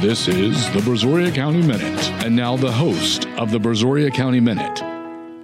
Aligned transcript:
This 0.00 0.28
is 0.28 0.70
the 0.72 0.80
Brazoria 0.80 1.34
County 1.34 1.62
Minute. 1.62 2.10
And 2.22 2.36
now 2.36 2.54
the 2.56 2.70
host 2.70 3.26
of 3.38 3.50
the 3.50 3.58
Brazoria 3.58 4.12
County 4.12 4.40
Minute, 4.40 4.82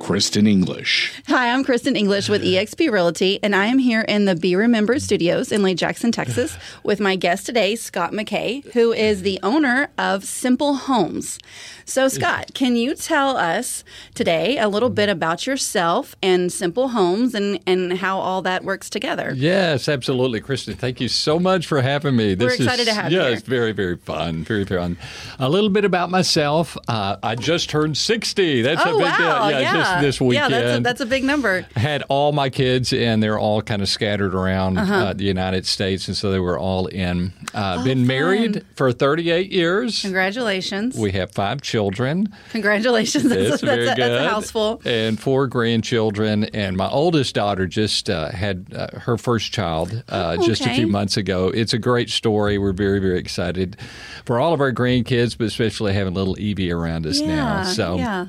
Christen 0.03 0.49
English. 0.49 1.23
Hi, 1.29 1.53
I'm 1.53 1.63
Christen 1.63 1.95
English 1.95 2.29
with 2.29 2.43
eXp 2.43 2.91
Realty, 2.91 3.39
and 3.41 3.55
I 3.55 3.67
am 3.67 3.79
here 3.79 4.01
in 4.01 4.25
the 4.25 4.35
Be 4.35 4.57
Remembered 4.57 5.01
Studios 5.01 5.53
in 5.53 5.63
Lake 5.63 5.77
Jackson, 5.77 6.11
Texas, 6.11 6.59
with 6.83 6.99
my 6.99 7.15
guest 7.15 7.47
today, 7.47 7.77
Scott 7.77 8.11
McKay, 8.11 8.65
who 8.73 8.93
is 8.93 9.23
the 9.23 9.39
owner 9.45 9.91
of 9.97 10.25
Simple 10.25 10.75
Homes. 10.75 11.39
So, 11.85 12.09
Scott, 12.09 12.51
can 12.53 12.75
you 12.75 12.97
tell 12.97 13.37
us 13.37 13.85
today 14.15 14.59
a 14.59 14.69
little 14.69 14.91
bit 14.91 15.09
about 15.09 15.47
yourself 15.47 16.17
and 16.21 16.53
Simple 16.53 16.89
Homes 16.89 17.33
and, 17.35 17.61
and 17.67 17.99
how 17.99 18.19
all 18.19 18.43
that 18.43 18.65
works 18.65 18.91
together? 18.91 19.33
Yes, 19.37 19.89
absolutely, 19.89 20.41
Christen. 20.41 20.75
Thank 20.75 21.01
you 21.01 21.09
so 21.09 21.39
much 21.39 21.67
for 21.67 21.81
having 21.81 22.17
me. 22.17 22.35
This 22.35 22.47
We're 22.47 22.55
excited 22.55 22.83
is, 22.83 22.89
to 22.89 22.95
have 22.95 23.13
yeah, 23.13 23.23
you. 23.23 23.29
Yeah, 23.29 23.37
it's 23.37 23.47
very, 23.47 23.73
very 23.73 23.97
fun. 23.97 24.43
Very 24.43 24.65
fun. 24.65 24.97
A 25.39 25.49
little 25.49 25.71
bit 25.71 25.85
about 25.85 26.11
myself. 26.11 26.77
Uh, 26.89 27.17
I 27.23 27.37
just 27.37 27.71
turned 27.71 27.97
60. 27.97 28.63
That's 28.63 28.83
oh, 28.85 28.95
a 28.95 28.99
big 28.99 29.07
wow. 29.07 29.49
deal. 29.49 29.61
Yeah, 29.61 29.92
This, 30.01 30.17
this 30.17 30.21
weekend. 30.21 30.53
Yeah, 30.53 30.61
that's 30.61 30.79
a, 30.79 30.81
that's 30.83 31.01
a 31.01 31.07
big 31.07 31.25
number. 31.25 31.67
I 31.77 31.81
had 31.81 32.03
all 32.09 32.33
my 32.33 32.51
kids, 32.51 32.93
and 32.93 33.23
they're 33.23 33.39
all 33.39 33.63
kind 33.63 33.83
of 33.83 33.89
scattered 33.89 34.35
around 34.35 34.79
uh-huh. 34.79 34.95
uh, 34.95 35.13
the 35.13 35.25
United 35.25 35.67
States, 35.67 36.09
and 36.09 36.17
so 36.17 36.31
they 36.31 36.41
were 36.41 36.59
all 36.59 36.87
in. 36.87 37.33
Uh, 37.55 37.79
oh, 37.81 37.85
been 37.85 37.99
fun. 37.99 38.07
married 38.07 38.67
for 38.77 38.93
38 38.93 39.51
years. 39.53 40.01
Congratulations. 40.03 40.97
We 40.97 41.13
have 41.13 41.33
five 41.33 41.61
children. 41.63 42.33
Congratulations. 42.51 43.25
That's, 43.33 43.63
a, 43.63 43.67
that's, 43.67 43.89
a, 43.89 43.93
a, 43.93 43.95
that's 43.97 44.25
a 44.25 44.29
house 44.29 44.51
full. 44.51 44.83
And 44.85 45.19
four 45.19 45.47
grandchildren. 45.47 46.45
And 46.45 46.77
my 46.77 46.89
oldest 46.89 47.35
daughter 47.35 47.67
just 47.67 48.11
uh, 48.11 48.31
had 48.31 48.67
uh, 48.75 48.99
her 49.01 49.17
first 49.17 49.53
child 49.53 50.03
uh, 50.09 50.37
oh, 50.39 50.47
just 50.47 50.65
a 50.67 50.75
few 50.75 50.87
months 50.87 51.17
ago. 51.17 51.49
It's 51.49 51.73
a 51.73 51.79
great 51.79 52.11
story. 52.11 52.59
We're 52.59 52.73
very, 52.73 52.99
very 52.99 53.19
excited 53.19 53.77
for 54.25 54.41
all 54.41 54.53
of 54.53 54.61
our 54.61 54.73
grandkids, 54.73 55.37
but 55.37 55.47
especially 55.47 55.93
having 55.93 56.15
little 56.15 56.39
Evie 56.39 56.71
around 56.71 57.07
us 57.07 57.21
yeah, 57.21 57.27
now. 57.27 57.63
So 57.65 57.97
yeah. 57.97 58.27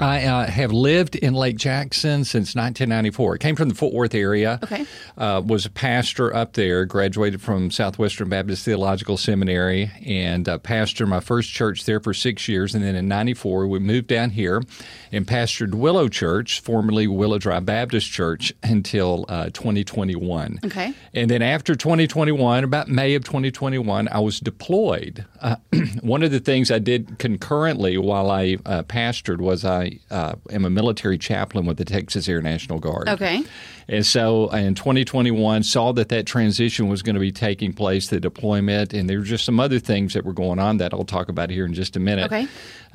I 0.00 0.24
uh, 0.24 0.46
have 0.46 0.72
lived 0.72 1.16
in 1.16 1.34
Lake 1.34 1.56
Jackson 1.56 2.24
since 2.24 2.54
1994. 2.54 3.34
I 3.34 3.38
came 3.38 3.56
from 3.56 3.68
the 3.68 3.74
Fort 3.74 3.92
Worth 3.92 4.14
area. 4.14 4.60
Okay. 4.62 4.86
Uh, 5.16 5.42
was 5.44 5.66
a 5.66 5.70
pastor 5.70 6.34
up 6.34 6.52
there. 6.52 6.84
Graduated 6.84 7.42
from 7.42 7.70
Southwestern 7.70 8.28
Baptist 8.28 8.64
Theological 8.64 9.16
Seminary 9.16 9.90
and 10.06 10.48
uh, 10.48 10.58
pastored 10.58 11.08
my 11.08 11.20
first 11.20 11.50
church 11.50 11.84
there 11.84 11.98
for 11.98 12.14
six 12.14 12.48
years. 12.48 12.74
And 12.74 12.84
then 12.84 12.94
in 12.94 13.08
'94 13.08 13.66
we 13.66 13.78
moved 13.80 14.06
down 14.06 14.30
here 14.30 14.62
and 15.10 15.26
pastored 15.26 15.74
Willow 15.74 16.08
Church, 16.08 16.60
formerly 16.60 17.08
Willow 17.08 17.38
Drive 17.38 17.66
Baptist 17.66 18.10
Church, 18.10 18.52
until 18.62 19.24
uh, 19.28 19.46
2021. 19.46 20.60
Okay. 20.64 20.94
And 21.12 21.30
then 21.30 21.42
after 21.42 21.74
2021, 21.74 22.62
about 22.62 22.88
May 22.88 23.14
of 23.14 23.24
2021, 23.24 24.08
I 24.08 24.20
was 24.20 24.38
deployed. 24.38 25.26
Uh, 25.40 25.56
one 26.02 26.22
of 26.22 26.30
the 26.30 26.40
things 26.40 26.70
I 26.70 26.78
did 26.78 27.18
concurrently 27.18 27.98
while 27.98 28.30
I 28.30 28.58
uh, 28.64 28.82
pastored 28.84 29.38
was 29.38 29.64
I 29.64 29.77
uh, 30.10 30.34
am 30.50 30.64
a 30.64 30.70
military 30.70 31.18
chaplain 31.18 31.66
with 31.66 31.76
the 31.76 31.84
Texas 31.84 32.28
Air 32.28 32.42
National 32.42 32.78
Guard. 32.78 33.08
Okay. 33.08 33.42
And 33.88 34.04
so 34.04 34.48
in 34.50 34.74
2021, 34.74 35.62
saw 35.62 35.92
that 35.92 36.10
that 36.10 36.26
transition 36.26 36.88
was 36.88 37.02
going 37.02 37.14
to 37.14 37.20
be 37.20 37.32
taking 37.32 37.72
place, 37.72 38.08
the 38.08 38.20
deployment, 38.20 38.92
and 38.92 39.08
there 39.08 39.18
were 39.18 39.24
just 39.24 39.44
some 39.44 39.58
other 39.58 39.78
things 39.78 40.12
that 40.14 40.24
were 40.24 40.32
going 40.32 40.58
on 40.58 40.76
that 40.78 40.92
I'll 40.92 41.04
talk 41.04 41.28
about 41.28 41.50
here 41.50 41.64
in 41.64 41.72
just 41.72 41.96
a 41.96 42.00
minute. 42.00 42.26
Okay. 42.26 42.48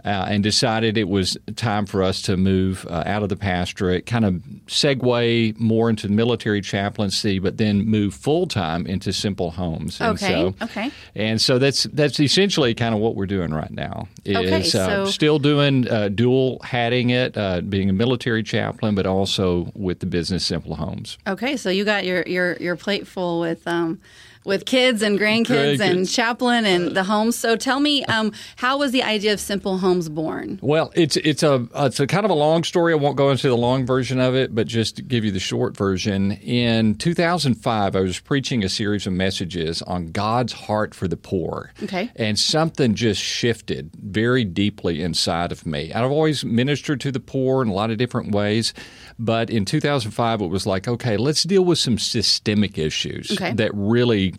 Uh, 0.04 0.26
and 0.28 0.44
decided 0.44 0.98
it 0.98 1.08
was 1.08 1.38
time 1.56 1.86
for 1.86 2.02
us 2.02 2.24
to 2.24 2.36
move 2.36 2.86
uh, 2.90 3.04
out 3.06 3.22
of 3.22 3.30
the 3.30 3.36
pastorate, 3.36 4.08
kind 4.08 4.26
of 4.26 4.34
segue 4.66 5.60
more 5.60 5.88
into 5.88 6.10
military 6.10 6.62
chaplaincy, 6.62 7.38
but 7.38 7.58
then 7.58 7.86
move 7.86 8.14
full 8.16 8.48
time 8.48 8.88
into 8.88 9.14
simple 9.14 9.52
homes. 9.52 10.02
And 10.02 10.16
okay. 10.16 10.28
So, 10.28 10.56
okay. 10.66 10.92
And 11.14 11.40
so 11.40 11.60
that's 11.60 11.84
that's 11.84 12.20
essentially 12.20 12.74
kind 12.74 12.96
of 12.96 13.02
what 13.02 13.16
we're 13.16 13.28
doing 13.28 13.54
right 13.54 13.70
now. 13.70 14.08
Is, 14.26 14.36
okay. 14.36 14.64
So 14.64 15.06
still 15.06 15.38
doing 15.38 15.88
uh, 15.88 16.10
dual 16.10 16.60
hatting 16.64 17.12
it, 17.12 17.38
uh, 17.38 17.62
being 17.62 17.90
a 17.90 17.94
military 17.94 18.42
chaplain, 18.42 18.96
but 18.96 19.06
also 19.06 19.72
with 19.76 20.00
the 20.00 20.08
business 20.08 20.44
Simple 20.44 20.76
Homes. 20.84 21.18
Okay. 21.28 21.58
So 21.58 21.70
you 21.70 21.86
got 21.86 22.06
your 22.06 22.24
your 22.24 22.58
your 22.58 22.76
plate 22.76 23.08
full 23.08 23.40
with. 23.40 23.68
Um, 23.68 24.02
with 24.46 24.66
kids 24.66 25.02
and 25.02 25.20
grandkids, 25.20 25.80
and 25.80 26.08
chaplain 26.08 26.66
and 26.66 26.96
the 26.96 27.04
homes. 27.04 27.38
So 27.38 27.56
tell 27.56 27.80
me, 27.80 28.04
um, 28.06 28.34
how 28.58 28.78
was 28.78 28.92
the 28.92 29.04
idea 29.04 29.34
of 29.34 29.40
Simple 29.40 29.78
Homes 29.78 30.10
born? 30.10 30.60
Well, 30.62 30.92
it's 30.96 31.18
it's 31.18 31.44
a 31.44 31.68
it's 31.76 32.00
a 32.00 32.08
kind 32.08 32.26
of 32.26 32.32
a 32.32 32.36
long 32.36 32.64
story. 32.64 32.94
I 32.94 32.96
won't 32.96 33.16
go 33.16 33.30
into 33.30 33.48
the 33.48 33.58
long 33.58 33.86
version 33.86 34.20
of 34.20 34.36
it, 34.36 34.54
but 34.54 34.68
just 34.68 34.98
to 34.98 35.02
give 35.02 35.24
you 35.24 35.32
the 35.32 35.40
short 35.40 35.76
version. 35.78 36.34
In 36.34 36.96
2005, 36.96 37.96
I 37.96 38.00
was 38.00 38.20
preaching 38.20 38.64
a 38.64 38.70
series 38.70 39.08
of 39.08 39.14
messages 39.14 39.82
on 39.84 40.08
God's 40.08 40.54
heart 40.54 40.94
for 40.94 41.08
the 41.08 41.18
poor. 41.18 41.72
Okay, 41.84 42.12
and 42.16 42.38
something 42.38 42.96
just 42.96 43.22
shifted 43.22 43.92
very 43.96 44.44
deeply 44.44 45.02
inside 45.02 45.52
of 45.52 45.66
me. 45.66 45.94
I've 45.94 46.12
always 46.12 46.44
ministered 46.44 47.00
to 47.02 47.12
the 47.12 47.20
poor 47.20 47.62
in 47.62 47.70
a 47.70 47.74
lot 47.74 47.92
of 47.92 47.98
different 47.98 48.34
ways, 48.34 48.74
but 49.18 49.50
in 49.50 49.66
2005, 49.66 50.42
it 50.42 50.48
was 50.48 50.66
like, 50.66 50.88
okay, 50.88 51.18
let's 51.18 51.44
deal 51.44 51.64
with 51.64 51.78
some 51.78 51.98
systemic 51.98 52.78
issues 52.78 53.32
okay. 53.32 53.54
that 53.54 53.72
really 53.74 54.33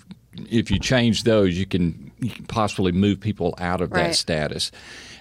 if 0.51 0.71
you 0.71 0.79
change 0.79 1.25
those, 1.25 1.59
you 1.59 1.67
can, 1.67 2.04
you 2.19 2.31
can 2.31 2.47
possibly 2.47 2.93
move 2.93 3.21
people 3.21 3.55
out 3.59 3.81
of 3.81 3.93
right. 3.93 4.09
that 4.09 4.15
status. 4.15 4.71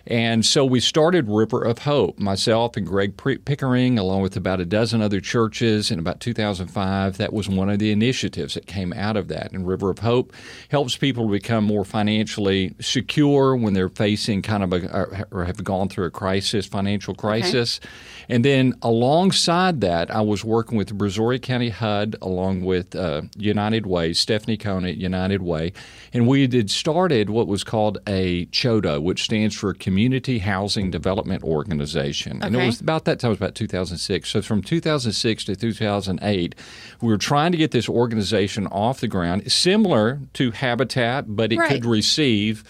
And 0.05 0.45
so 0.45 0.65
we 0.65 0.81
started 0.81 1.29
River 1.29 1.63
of 1.63 1.79
Hope, 1.79 2.19
myself 2.19 2.75
and 2.75 2.85
Greg 2.85 3.15
Pickering, 3.15 3.97
along 3.97 4.21
with 4.21 4.35
about 4.35 4.59
a 4.59 4.65
dozen 4.65 5.01
other 5.01 5.21
churches 5.21 5.91
in 5.91 5.97
about 5.97 6.19
2005. 6.19 7.17
That 7.17 7.31
was 7.31 7.47
one 7.47 7.69
of 7.69 7.79
the 7.79 7.89
initiatives 7.89 8.55
that 8.55 8.65
came 8.65 8.91
out 8.91 9.15
of 9.15 9.29
that. 9.29 9.53
And 9.53 9.65
River 9.65 9.89
of 9.89 9.99
Hope 9.99 10.33
helps 10.69 10.97
people 10.97 11.29
become 11.29 11.63
more 11.63 11.85
financially 11.85 12.75
secure 12.81 13.55
when 13.55 13.73
they're 13.73 13.87
facing 13.87 14.41
kind 14.41 14.63
of 14.63 14.73
a, 14.73 15.25
or 15.31 15.45
have 15.45 15.63
gone 15.63 15.87
through 15.87 16.05
a 16.05 16.11
crisis, 16.11 16.65
financial 16.65 17.15
crisis. 17.15 17.79
Okay. 17.81 17.89
And 18.27 18.43
then 18.43 18.73
alongside 18.81 19.79
that, 19.81 20.13
I 20.13 20.19
was 20.19 20.43
working 20.43 20.77
with 20.77 20.89
the 20.89 20.95
Brazoria 20.95 21.41
County 21.41 21.69
HUD 21.69 22.17
along 22.21 22.65
with 22.65 22.93
uh, 22.93 23.21
United 23.37 23.85
Way, 23.85 24.11
Stephanie 24.11 24.57
Cohn 24.57 24.85
at 24.85 24.97
United 24.97 25.41
Way. 25.41 25.71
And 26.11 26.27
we 26.27 26.41
had 26.41 26.69
started 26.83 27.29
what 27.29 27.47
was 27.47 27.63
called 27.63 27.97
a 28.05 28.45
CHDO, 28.47 29.01
which 29.01 29.23
stands 29.23 29.55
for 29.55 29.73
Community 29.73 30.39
Housing 30.39 30.91
Development 30.91 31.41
Organization. 31.41 32.37
Okay. 32.37 32.47
And 32.47 32.55
it 32.57 32.65
was 32.65 32.81
about 32.81 33.05
that 33.05 33.21
time, 33.21 33.29
it 33.29 33.35
was 33.35 33.37
about 33.39 33.55
2006. 33.55 34.29
So 34.29 34.41
from 34.41 34.61
2006 34.61 35.45
to 35.45 35.55
2008, 35.55 36.55
we 36.99 37.07
were 37.07 37.17
trying 37.17 37.53
to 37.53 37.57
get 37.57 37.71
this 37.71 37.87
organization 37.87 38.67
off 38.67 38.99
the 38.99 39.07
ground, 39.07 39.49
similar 39.49 40.19
to 40.33 40.51
Habitat, 40.51 41.37
but 41.37 41.53
it 41.53 41.57
right. 41.57 41.69
could 41.69 41.85
receive 41.85 42.65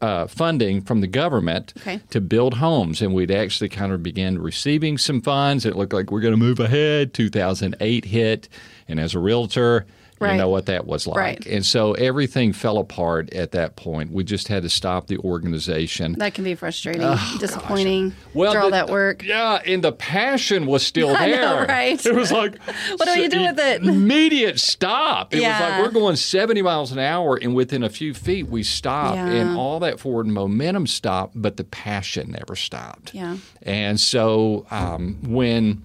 uh, 0.00 0.26
funding 0.26 0.82
from 0.82 1.00
the 1.00 1.06
government 1.06 1.74
okay. 1.76 2.00
to 2.10 2.20
build 2.20 2.54
homes, 2.54 3.00
and 3.00 3.14
we'd 3.14 3.30
actually 3.30 3.68
kind 3.68 3.92
of 3.92 4.02
begin 4.02 4.42
receiving 4.42 4.98
some 4.98 5.22
funds. 5.22 5.64
It 5.64 5.76
looked 5.76 5.92
like 5.92 6.10
we're 6.10 6.22
going 6.22 6.34
to 6.34 6.36
move 6.36 6.58
ahead. 6.58 7.14
2008 7.14 8.04
hit, 8.04 8.48
and 8.88 8.98
as 8.98 9.14
a 9.14 9.20
realtor, 9.20 9.86
Right. 10.24 10.32
you 10.32 10.38
know 10.38 10.48
what 10.48 10.66
that 10.66 10.86
was 10.86 11.06
like. 11.06 11.16
Right. 11.16 11.46
And 11.46 11.64
so 11.64 11.92
everything 11.92 12.52
fell 12.52 12.78
apart 12.78 13.32
at 13.32 13.52
that 13.52 13.76
point. 13.76 14.10
We 14.10 14.24
just 14.24 14.48
had 14.48 14.62
to 14.62 14.68
stop 14.68 15.06
the 15.06 15.18
organization. 15.18 16.14
That 16.18 16.34
can 16.34 16.44
be 16.44 16.54
frustrating, 16.54 17.02
oh, 17.04 17.36
disappointing. 17.38 18.10
Gosh. 18.10 18.18
Well, 18.34 18.50
after 18.50 18.60
all 18.60 18.66
the, 18.66 18.70
that 18.72 18.90
work. 18.90 19.22
Yeah, 19.22 19.60
and 19.66 19.82
the 19.82 19.92
passion 19.92 20.66
was 20.66 20.84
still 20.84 21.08
there. 21.18 21.40
know, 21.40 21.66
right? 21.66 22.04
It 22.04 22.14
was 22.14 22.32
like, 22.32 22.58
what 22.96 23.04
do 23.06 23.20
you 23.20 23.28
do 23.28 23.42
with 23.42 23.58
it? 23.58 23.82
Immediate 23.84 24.60
stop. 24.60 25.34
It 25.34 25.40
yeah. 25.40 25.60
was 25.60 25.70
like 25.70 25.82
we're 25.82 26.00
going 26.00 26.16
70 26.16 26.62
miles 26.62 26.92
an 26.92 26.98
hour, 26.98 27.36
and 27.40 27.54
within 27.54 27.82
a 27.82 27.90
few 27.90 28.14
feet 28.14 28.48
we 28.48 28.62
stopped, 28.62 29.16
yeah. 29.16 29.26
and 29.26 29.56
all 29.56 29.80
that 29.80 30.00
forward 30.00 30.26
momentum 30.26 30.86
stopped, 30.86 31.34
but 31.40 31.56
the 31.56 31.64
passion 31.64 32.32
never 32.32 32.56
stopped. 32.56 33.14
Yeah. 33.14 33.36
And 33.62 34.00
so 34.00 34.66
um, 34.70 35.18
when 35.22 35.82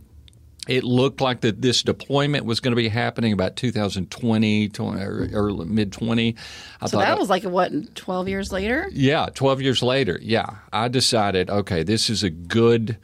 it 0.69 0.83
looked 0.83 1.19
like 1.19 1.41
that 1.41 1.61
this 1.61 1.81
deployment 1.81 2.45
was 2.45 2.59
going 2.59 2.71
to 2.71 2.75
be 2.75 2.89
happening 2.89 3.33
about 3.33 3.55
2020 3.55 4.71
or, 4.79 5.27
or 5.33 5.51
mid 5.65 5.91
20. 5.91 6.35
So 6.85 6.99
that 6.99 7.17
was 7.17 7.29
like 7.29 7.43
what 7.43 7.95
12 7.95 8.29
years 8.29 8.51
later? 8.51 8.87
Yeah, 8.91 9.27
12 9.33 9.61
years 9.61 9.81
later. 9.81 10.19
Yeah, 10.21 10.57
I 10.71 10.87
decided 10.87 11.49
okay, 11.49 11.81
this 11.83 12.09
is 12.09 12.23
a 12.23 12.29
good 12.29 12.97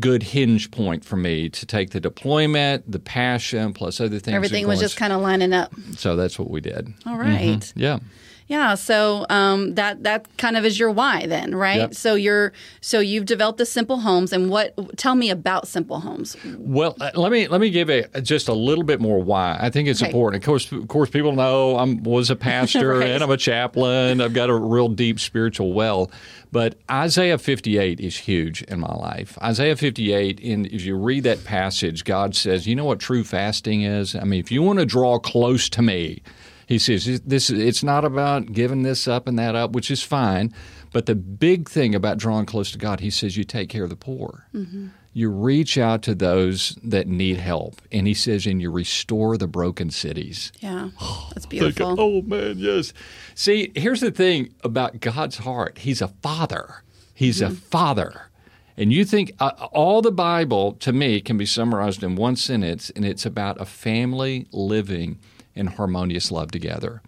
good 0.00 0.22
hinge 0.22 0.70
point 0.70 1.04
for 1.04 1.16
me 1.16 1.50
to 1.50 1.66
take 1.66 1.90
the 1.90 2.00
deployment, 2.00 2.90
the 2.90 2.98
passion, 2.98 3.74
plus 3.74 4.00
other 4.00 4.18
things. 4.18 4.34
Everything 4.34 4.66
was 4.66 4.80
just 4.80 4.96
kind 4.96 5.12
of 5.12 5.20
lining 5.20 5.52
up. 5.52 5.70
So 5.96 6.16
that's 6.16 6.38
what 6.38 6.50
we 6.50 6.62
did. 6.62 6.94
All 7.04 7.18
right. 7.18 7.58
Mm-hmm. 7.58 7.78
Yeah. 7.78 7.98
Yeah, 8.48 8.74
so 8.74 9.24
um, 9.30 9.74
that 9.76 10.02
that 10.02 10.26
kind 10.36 10.56
of 10.56 10.64
is 10.64 10.78
your 10.78 10.90
why 10.90 11.26
then, 11.26 11.54
right? 11.54 11.78
Yep. 11.78 11.94
So 11.94 12.14
you're 12.16 12.52
so 12.80 13.00
you've 13.00 13.24
developed 13.24 13.58
the 13.58 13.64
Simple 13.66 14.00
Homes, 14.00 14.32
and 14.32 14.50
what? 14.50 14.74
Tell 14.98 15.14
me 15.14 15.30
about 15.30 15.66
Simple 15.68 16.00
Homes. 16.00 16.36
Well, 16.58 16.96
uh, 17.00 17.12
let 17.14 17.32
me 17.32 17.48
let 17.48 17.60
me 17.60 17.70
give 17.70 17.88
a 17.88 18.02
just 18.20 18.48
a 18.48 18.52
little 18.54 18.84
bit 18.84 19.00
more 19.00 19.22
why. 19.22 19.56
I 19.60 19.70
think 19.70 19.88
it's 19.88 20.02
Okay. 20.02 20.10
important. 20.10 20.42
Of 20.42 20.46
course, 20.46 20.70
of 20.72 20.88
course, 20.88 21.08
people 21.08 21.32
know 21.32 21.76
I 21.76 21.84
was 22.02 22.30
a 22.30 22.36
pastor 22.52 22.98
Right. 22.98 23.08
and 23.10 23.22
I'm 23.22 23.30
a 23.30 23.36
chaplain. 23.36 24.20
I've 24.20 24.34
got 24.34 24.50
a 24.50 24.54
real 24.54 24.88
deep 24.88 25.18
spiritual 25.20 25.72
well. 25.72 26.10
But 26.50 26.74
Isaiah 26.90 27.38
58 27.38 27.98
is 28.00 28.16
huge 28.18 28.62
in 28.64 28.80
my 28.80 28.92
life. 28.94 29.38
Isaiah 29.42 29.76
58, 29.76 30.38
in 30.40 30.66
if 30.66 30.84
you 30.84 30.96
read 30.96 31.22
that 31.24 31.44
passage, 31.44 32.04
God 32.04 32.34
says, 32.36 32.66
"You 32.66 32.74
know 32.76 32.84
what 32.84 32.98
true 33.00 33.24
fasting 33.24 33.82
is? 33.82 34.14
I 34.14 34.24
mean, 34.24 34.40
if 34.40 34.52
you 34.52 34.62
want 34.62 34.78
to 34.80 34.84
draw 34.84 35.18
close 35.18 35.68
to 35.70 35.80
me." 35.80 36.20
He 36.72 36.78
says 36.78 37.20
this 37.20 37.50
it's 37.50 37.82
not 37.82 38.02
about 38.02 38.52
giving 38.52 38.82
this 38.82 39.06
up 39.06 39.28
and 39.28 39.38
that 39.38 39.54
up, 39.54 39.72
which 39.72 39.90
is 39.90 40.02
fine, 40.02 40.54
but 40.90 41.04
the 41.04 41.14
big 41.14 41.68
thing 41.68 41.94
about 41.94 42.16
drawing 42.16 42.46
close 42.46 42.72
to 42.72 42.78
God, 42.78 43.00
he 43.00 43.10
says 43.10 43.36
you 43.36 43.44
take 43.44 43.68
care 43.68 43.84
of 43.84 43.90
the 43.90 43.96
poor. 43.96 44.46
Mm-hmm. 44.54 44.88
You 45.12 45.28
reach 45.28 45.76
out 45.76 46.00
to 46.04 46.14
those 46.14 46.78
that 46.82 47.06
need 47.06 47.36
help, 47.36 47.82
and 47.92 48.06
he 48.06 48.14
says, 48.14 48.46
and 48.46 48.62
you 48.62 48.70
restore 48.70 49.36
the 49.36 49.46
broken 49.46 49.90
cities. 49.90 50.50
Yeah. 50.60 50.88
That's 51.34 51.44
beautiful. 51.44 52.00
oh 52.00 52.22
man, 52.22 52.54
yes. 52.56 52.94
See, 53.34 53.70
here's 53.74 54.00
the 54.00 54.10
thing 54.10 54.54
about 54.64 54.98
God's 55.00 55.36
heart. 55.38 55.76
He's 55.76 56.00
a 56.00 56.08
father. 56.08 56.84
He's 57.12 57.42
a 57.42 57.50
father. 57.50 58.30
And 58.78 58.94
you 58.94 59.04
think 59.04 59.32
uh, 59.38 59.50
all 59.72 60.00
the 60.00 60.10
Bible 60.10 60.72
to 60.80 60.94
me 60.94 61.20
can 61.20 61.36
be 61.36 61.44
summarized 61.44 62.02
in 62.02 62.16
one 62.16 62.36
sentence, 62.36 62.88
and 62.96 63.04
it's 63.04 63.26
about 63.26 63.60
a 63.60 63.66
family 63.66 64.46
living 64.52 65.18
in 65.54 65.66
harmonious 65.66 66.30
love 66.30 66.50
together. 66.50 67.02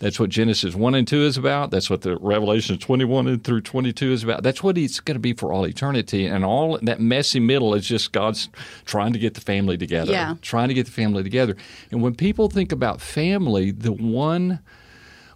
That's 0.00 0.20
what 0.20 0.30
Genesis 0.30 0.76
1 0.76 0.94
and 0.94 1.08
2 1.08 1.22
is 1.22 1.36
about. 1.36 1.72
That's 1.72 1.90
what 1.90 2.02
the 2.02 2.16
Revelation 2.18 2.78
21 2.78 3.26
and 3.26 3.42
through 3.42 3.62
22 3.62 4.12
is 4.12 4.22
about. 4.22 4.44
That's 4.44 4.62
what 4.62 4.78
it's 4.78 5.00
going 5.00 5.16
to 5.16 5.20
be 5.20 5.32
for 5.32 5.52
all 5.52 5.66
eternity. 5.66 6.26
And 6.26 6.44
all 6.44 6.78
that 6.82 7.00
messy 7.00 7.40
middle 7.40 7.74
is 7.74 7.86
just 7.86 8.12
God's 8.12 8.48
trying 8.84 9.12
to 9.12 9.18
get 9.18 9.34
the 9.34 9.40
family 9.40 9.76
together. 9.76 10.12
Yeah. 10.12 10.36
Trying 10.40 10.68
to 10.68 10.74
get 10.74 10.86
the 10.86 10.92
family 10.92 11.24
together. 11.24 11.56
And 11.90 12.00
when 12.00 12.14
people 12.14 12.48
think 12.48 12.70
about 12.70 13.00
family, 13.00 13.72
the 13.72 13.92
one 13.92 14.60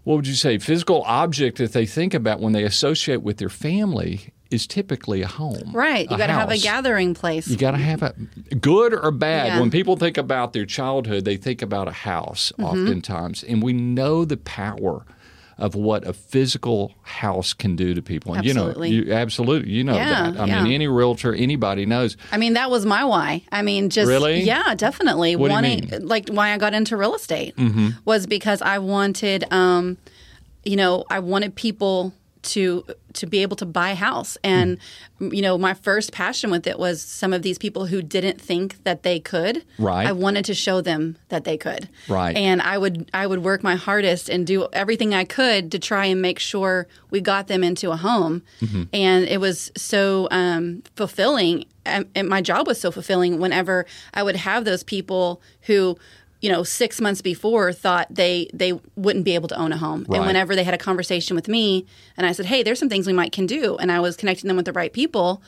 what 0.05 0.17
would 0.17 0.26
you 0.26 0.35
say 0.35 0.58
physical 0.58 1.03
object 1.03 1.58
that 1.58 1.73
they 1.73 1.87
think 1.87 2.12
about 2.12 2.41
when 2.41 2.53
they 2.53 2.65
associate 2.65 3.23
with 3.23 3.37
their 3.37 3.49
family 3.49 4.32
is 4.52 4.66
typically 4.66 5.22
a 5.22 5.26
home. 5.26 5.72
Right. 5.72 6.10
You 6.10 6.16
got 6.19 6.26
to 6.28 6.32
have 6.32 6.50
a 6.50 6.58
gathering 6.58 7.14
place. 7.14 7.49
You 7.49 7.56
got 7.56 7.72
to 7.72 7.78
have 7.78 8.02
a 8.02 8.14
good 8.60 8.93
or 8.94 9.10
bad. 9.10 9.46
Yeah. 9.49 9.60
When 9.60 9.70
people 9.70 9.96
think 9.96 10.16
about 10.19 10.52
their 10.52 10.66
childhood, 10.66 11.25
they 11.25 11.37
think 11.37 11.62
about 11.62 11.88
a 11.88 11.93
house 11.93 12.52
Mm-hmm. 12.58 12.64
oftentimes, 12.64 13.43
and 13.44 13.62
we 13.62 13.72
know 13.72 14.25
the 14.25 14.37
power 14.37 15.04
of 15.58 15.75
what 15.75 16.04
a 16.06 16.12
physical 16.12 16.94
house 17.02 17.52
can 17.52 17.76
do 17.76 17.94
to 17.94 18.02
people. 18.02 18.34
And 18.34 18.44
Absolutely. 18.44 18.88
you 18.90 19.04
know, 19.04 19.10
you 19.10 19.12
absolutely, 19.14 19.70
you 19.70 19.84
know 19.84 19.94
Yeah, 19.94 20.31
that. 20.32 20.40
I 20.40 20.46
yeah. 20.46 20.62
mean, 20.64 20.72
any 20.72 20.88
realtor, 20.88 21.34
anybody 21.34 21.87
knows. 21.87 22.16
I 22.32 22.37
mean, 22.38 22.55
that 22.55 22.70
was 22.70 22.84
my 22.87 23.05
why. 23.05 23.43
I 23.52 23.62
mean, 23.62 23.90
just 23.90 24.08
Really? 24.08 24.40
yeah, 24.40 24.75
definitely. 24.75 25.37
What 25.37 25.48
do 25.50 25.55
you 25.56 25.62
mean? 25.62 25.81
Mm-hmm. 25.88 26.06
like 26.06 26.28
why 26.31 26.52
I 26.52 26.58
got 26.58 26.75
into 26.75 26.96
real 26.96 27.14
estate 27.14 27.55
was 28.05 28.26
because 28.26 28.60
I 28.62 28.78
wanted 28.78 29.44
um 29.52 29.98
you 30.64 30.76
know, 30.76 31.05
I 31.10 31.19
wanted 31.19 31.55
people 31.55 32.12
to 32.43 32.85
to 33.12 33.27
be 33.27 33.43
able 33.43 33.56
to 33.56 33.67
buy 33.67 33.91
a 33.91 33.94
house 33.94 34.37
and 34.43 34.79
Mm. 35.21 35.35
you 35.37 35.43
know 35.43 35.56
my 35.56 35.75
first 35.75 36.11
passion 36.12 36.50
with 36.50 36.67
it 36.67 36.79
was 36.79 37.00
some 37.00 37.33
of 37.33 37.43
these 37.43 37.59
people 37.59 37.87
who 37.87 38.03
didn't 38.03 38.41
think 38.41 38.83
that 38.83 39.03
they 39.05 39.21
could 39.21 39.62
Right. 39.79 40.06
i 40.09 40.12
wanted 40.12 40.44
to 40.47 40.55
show 40.55 40.81
them 40.81 41.17
that 41.29 41.44
they 41.44 41.56
could 41.56 41.89
Right. 42.09 42.37
and 42.37 42.61
i 42.62 42.77
would 42.79 43.09
i 43.15 43.27
would 43.27 43.44
work 43.44 43.62
my 43.62 43.77
hardest 43.77 44.29
and 44.29 44.44
do 44.47 44.67
everything 44.73 45.15
i 45.15 45.25
could 45.25 45.71
to 45.73 45.79
try 45.79 46.06
and 46.06 46.21
make 46.21 46.39
sure 46.41 46.89
we 47.11 47.21
got 47.21 47.47
them 47.47 47.62
into 47.62 47.91
a 47.93 47.97
home 47.97 48.43
Mm-hmm. 48.61 48.83
and 48.93 49.25
it 49.27 49.41
was 49.41 49.71
so 49.77 50.27
um, 50.33 50.83
fulfilling 50.97 51.65
and, 51.85 52.06
and 52.15 52.29
my 52.29 52.41
job 52.41 52.67
was 52.67 52.81
so 52.81 52.91
fulfilling 52.91 53.39
whenever 53.39 53.87
i 54.15 54.23
would 54.23 54.37
have 54.37 54.65
those 54.65 54.83
people 54.83 55.41
who 55.62 55.97
you 56.43 56.50
know 56.53 56.62
six 56.65 57.00
months 57.00 57.23
before 57.23 57.73
thought 57.73 58.06
they 58.11 58.49
they 58.53 58.73
wouldn't 58.97 59.25
be 59.25 59.35
able 59.35 59.49
to 59.49 59.56
own 59.56 59.73
a 59.73 59.77
home 59.79 60.05
Right. 60.09 60.19
and 60.19 60.27
whenever 60.27 60.55
they 60.55 60.65
had 60.65 60.75
a 60.75 60.79
conversation 60.79 61.35
with 61.35 61.49
me 61.49 61.87
and 62.17 62.27
i 62.27 62.33
said 62.33 62.47
hey 62.47 62.62
there's 62.62 62.79
some 62.79 62.89
things 62.91 63.06
we 63.06 63.12
might 63.15 63.33
can 63.33 63.47
do 63.47 63.77
and 63.79 63.91
i 63.91 64.00
was 64.00 64.17
connecting 64.17 64.49
them 64.49 64.56
with 64.56 64.67
the 64.67 64.73
right 64.75 64.93
people 64.93 65.41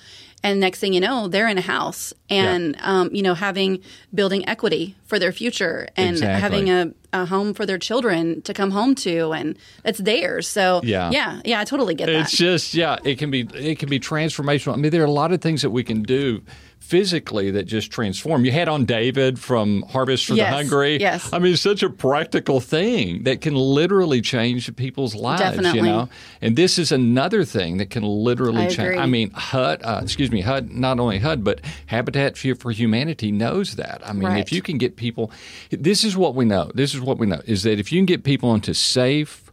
and 0.42 0.60
next 0.60 0.78
thing 0.78 0.92
you 0.92 1.00
know 1.00 1.26
they're 1.28 1.48
in 1.48 1.58
a 1.58 1.62
house 1.76 2.12
and 2.30 2.76
um, 2.80 3.10
you 3.12 3.22
know 3.22 3.34
having 3.34 3.80
building 4.14 4.48
equity 4.48 4.94
for 5.04 5.18
their 5.18 5.32
future 5.32 5.88
and 5.96 6.10
Exactly. 6.16 6.40
having 6.40 6.70
a, 6.70 6.92
a 7.12 7.26
home 7.26 7.54
for 7.54 7.64
their 7.66 7.78
children 7.78 8.40
to 8.42 8.52
come 8.54 8.70
home 8.70 8.94
to 8.96 9.32
and 9.32 9.56
it's 9.84 9.98
theirs 9.98 10.46
so 10.46 10.80
Yeah. 10.84 11.10
yeah 11.10 11.40
yeah 11.44 11.60
i 11.60 11.64
totally 11.64 11.94
get 11.94 12.06
that 12.06 12.20
It's 12.22 12.36
just 12.36 12.74
yeah, 12.74 12.98
it 13.04 13.18
can 13.18 13.30
be 13.30 13.48
it 13.54 13.78
can 13.78 13.88
be 13.88 13.98
transformational. 13.98 14.74
I 14.74 14.76
mean, 14.76 14.90
there 14.92 15.02
are 15.02 15.06
a 15.06 15.10
lot 15.22 15.32
of 15.32 15.40
things 15.40 15.62
that 15.62 15.70
we 15.70 15.82
can 15.82 16.02
do 16.02 16.42
physically 16.84 17.50
that 17.50 17.64
just 17.64 17.90
transform. 17.90 18.44
You 18.44 18.52
had 18.52 18.68
on 18.68 18.84
David 18.84 19.38
from 19.38 19.82
Harvest 19.88 20.26
for 20.26 20.34
Yes, 20.34 20.50
the 20.50 20.56
Hungry. 20.56 21.00
yes. 21.00 21.30
I 21.32 21.38
mean, 21.38 21.56
such 21.56 21.82
a 21.82 21.88
practical 21.88 22.60
thing 22.60 23.22
that 23.22 23.40
can 23.40 23.54
literally 23.54 24.20
change 24.20 24.74
people's 24.76 25.14
lives. 25.14 25.40
Definitely. 25.40 25.78
You 25.80 25.84
know, 25.86 26.08
and 26.42 26.56
this 26.56 26.78
is 26.78 26.92
another 26.92 27.42
thing 27.44 27.78
that 27.78 27.88
can 27.88 28.02
literally 28.02 28.62
I 28.64 28.66
change. 28.66 28.78
agree. 28.80 28.98
I 28.98 29.06
mean, 29.06 29.30
HUD, 29.30 29.82
uh, 29.82 30.00
excuse 30.02 30.30
me, 30.30 30.42
HUD, 30.42 30.70
not 30.70 31.00
only 31.00 31.18
HUD, 31.20 31.42
but 31.42 31.60
Habitat 31.86 32.36
for 32.36 32.54
for 32.54 32.70
Humanity 32.70 33.32
knows 33.32 33.76
that. 33.76 34.02
I 34.04 34.12
mean, 34.12 34.24
Right. 34.28 34.40
if 34.40 34.52
you 34.52 34.60
can 34.60 34.76
get 34.76 34.96
people, 34.96 35.30
this 35.70 36.04
is 36.04 36.16
what 36.18 36.34
we 36.34 36.44
know. 36.44 36.70
This 36.74 36.94
is 36.94 37.00
what 37.00 37.16
we 37.18 37.26
know 37.26 37.40
is 37.46 37.62
that 37.62 37.78
if 37.78 37.90
you 37.92 37.98
can 37.98 38.06
get 38.06 38.24
people 38.24 38.54
into 38.54 38.74
safe, 38.74 39.50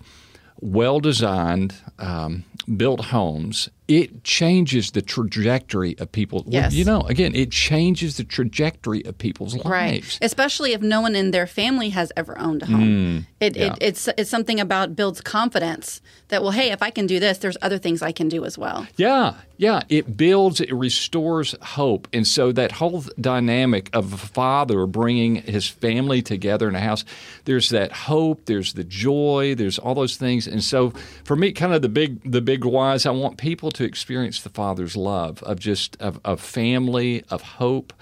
well 0.59 0.99
designed, 0.99 1.73
um, 1.97 2.43
built 2.77 3.05
homes, 3.05 3.69
it 3.91 4.23
changes 4.23 4.91
the 4.91 5.01
trajectory 5.01 5.97
of 5.99 6.11
people. 6.11 6.43
Yes. 6.47 6.73
You 6.73 6.85
know, 6.85 7.01
again, 7.01 7.35
it 7.35 7.51
changes 7.51 8.17
the 8.17 8.23
trajectory 8.23 9.03
of 9.05 9.17
people's 9.17 9.53
lives. 9.55 9.65
Right, 9.69 10.19
especially 10.21 10.73
if 10.73 10.81
no 10.81 11.01
one 11.01 11.15
in 11.15 11.31
their 11.31 11.47
family 11.47 11.89
has 11.89 12.11
ever 12.15 12.37
owned 12.39 12.63
a 12.63 12.65
home. 12.67 13.25
it, 13.39 13.53
Mm, 13.53 13.57
yeah. 13.57 13.65
it 13.73 13.77
it's 13.81 14.07
it's 14.17 14.29
something 14.29 14.59
about 14.59 14.95
builds 14.95 15.21
confidence 15.21 16.01
that 16.29 16.41
well, 16.41 16.51
hey, 16.51 16.71
if 16.71 16.81
I 16.81 16.89
can 16.91 17.05
do 17.07 17.19
this, 17.19 17.37
there's 17.39 17.57
other 17.61 17.77
things 17.77 18.01
I 18.01 18.11
can 18.11 18.29
do 18.29 18.45
as 18.45 18.57
well. 18.57 18.87
Yeah, 18.97 19.33
yeah. 19.61 19.81
It 19.89 20.17
builds, 20.17 20.59
it 20.59 20.73
restores 20.73 21.53
hope. 21.61 22.07
And 22.11 22.25
so 22.25 22.51
that 22.51 22.71
whole 22.71 23.03
dynamic 23.19 23.91
of 23.93 24.11
a 24.11 24.17
father 24.17 24.87
bringing 24.87 25.35
his 25.35 25.67
family 25.67 26.23
together 26.23 26.67
in 26.67 26.73
a 26.73 26.79
house, 26.79 27.05
there's 27.45 27.69
that 27.69 27.91
hope, 27.91 28.45
there's 28.45 28.73
the 28.73 28.83
joy, 28.83 29.53
there's 29.53 29.77
all 29.77 29.93
those 29.93 30.17
things. 30.17 30.47
And 30.47 30.63
so 30.63 30.89
for 31.23 31.35
me, 31.35 31.51
kind 31.51 31.75
of 31.75 31.83
the 31.83 31.89
big 31.89 32.31
the 32.31 32.41
big 32.41 32.65
whys, 32.65 33.05
I 33.05 33.11
want 33.11 33.37
people 33.37 33.69
to 33.73 33.83
experience 33.83 34.41
the 34.41 34.49
father's 34.49 34.95
love 34.95 35.43
of 35.43 35.59
just 35.59 35.95
of, 36.01 36.19
of 36.25 36.41
family, 36.41 37.23
of 37.29 37.43
hope. 37.43 37.93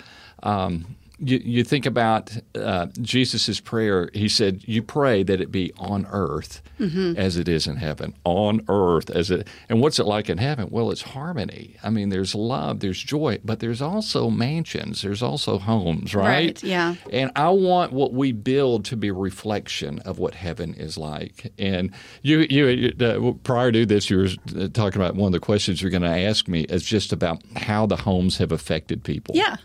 Um, 0.42 0.96
you, 1.20 1.42
you 1.44 1.64
think 1.64 1.86
about 1.86 2.36
uh, 2.56 2.88
Jesus' 3.02 3.60
prayer. 3.60 4.10
He 4.14 4.30
said, 4.30 4.64
"You 4.66 4.82
pray 4.82 5.24
that 5.24 5.42
it 5.42 5.52
be 5.52 5.72
on 5.78 6.08
earth 6.12 6.62
as 6.80 7.38
it 7.38 7.50
is 7.50 7.68
in 7.68 7.76
heaven. 7.76 8.14
On 8.24 8.62
earth 8.70 9.10
as 9.10 9.30
it." 9.32 9.48
And 9.68 9.82
what's 9.82 10.00
it 10.00 10.06
like 10.06 10.30
in 10.30 10.38
heaven? 10.38 10.70
Well, 10.72 10.92
it's 10.92 11.02
harmony. 11.02 11.76
I 11.84 11.90
mean, 11.90 12.10
there's 12.10 12.36
love, 12.36 12.80
there's 12.80 13.02
joy, 13.02 13.40
but 13.44 13.60
there's 13.60 13.82
also 13.82 14.30
mansions. 14.30 15.02
There's 15.02 15.22
also 15.22 15.58
homes, 15.58 16.16
right? 16.16 16.26
Right, 16.26 16.64
yeah. 16.64 16.96
And 17.12 17.32
I 17.36 17.50
want 17.50 17.92
what 17.92 18.14
we 18.14 18.32
build 18.32 18.86
to 18.86 18.98
be 18.98 19.10
a 19.10 19.14
reflection 19.14 20.00
of 20.00 20.20
what 20.20 20.36
heaven 20.36 20.74
is 20.76 20.98
like. 20.98 21.52
And 21.58 21.94
you, 22.22 22.46
you, 22.50 22.68
you 22.68 23.06
uh, 23.06 23.34
prior 23.44 23.72
to 23.72 23.86
this, 23.86 24.10
you 24.10 24.18
were 24.18 24.30
uh, 24.64 24.68
talking 24.70 25.02
about 25.02 25.16
one 25.16 25.28
of 25.28 25.34
the 25.34 25.40
questions 25.40 25.82
you're 25.82 25.92
going 25.92 26.04
to 26.04 26.08
ask 26.08 26.48
me 26.48 26.62
is 26.62 26.84
just 26.84 27.12
about 27.12 27.42
how 27.56 27.86
the 27.86 27.98
homes 27.98 28.38
have 28.38 28.52
affected 28.52 29.04
people. 29.04 29.36
Yeah, 29.36 29.58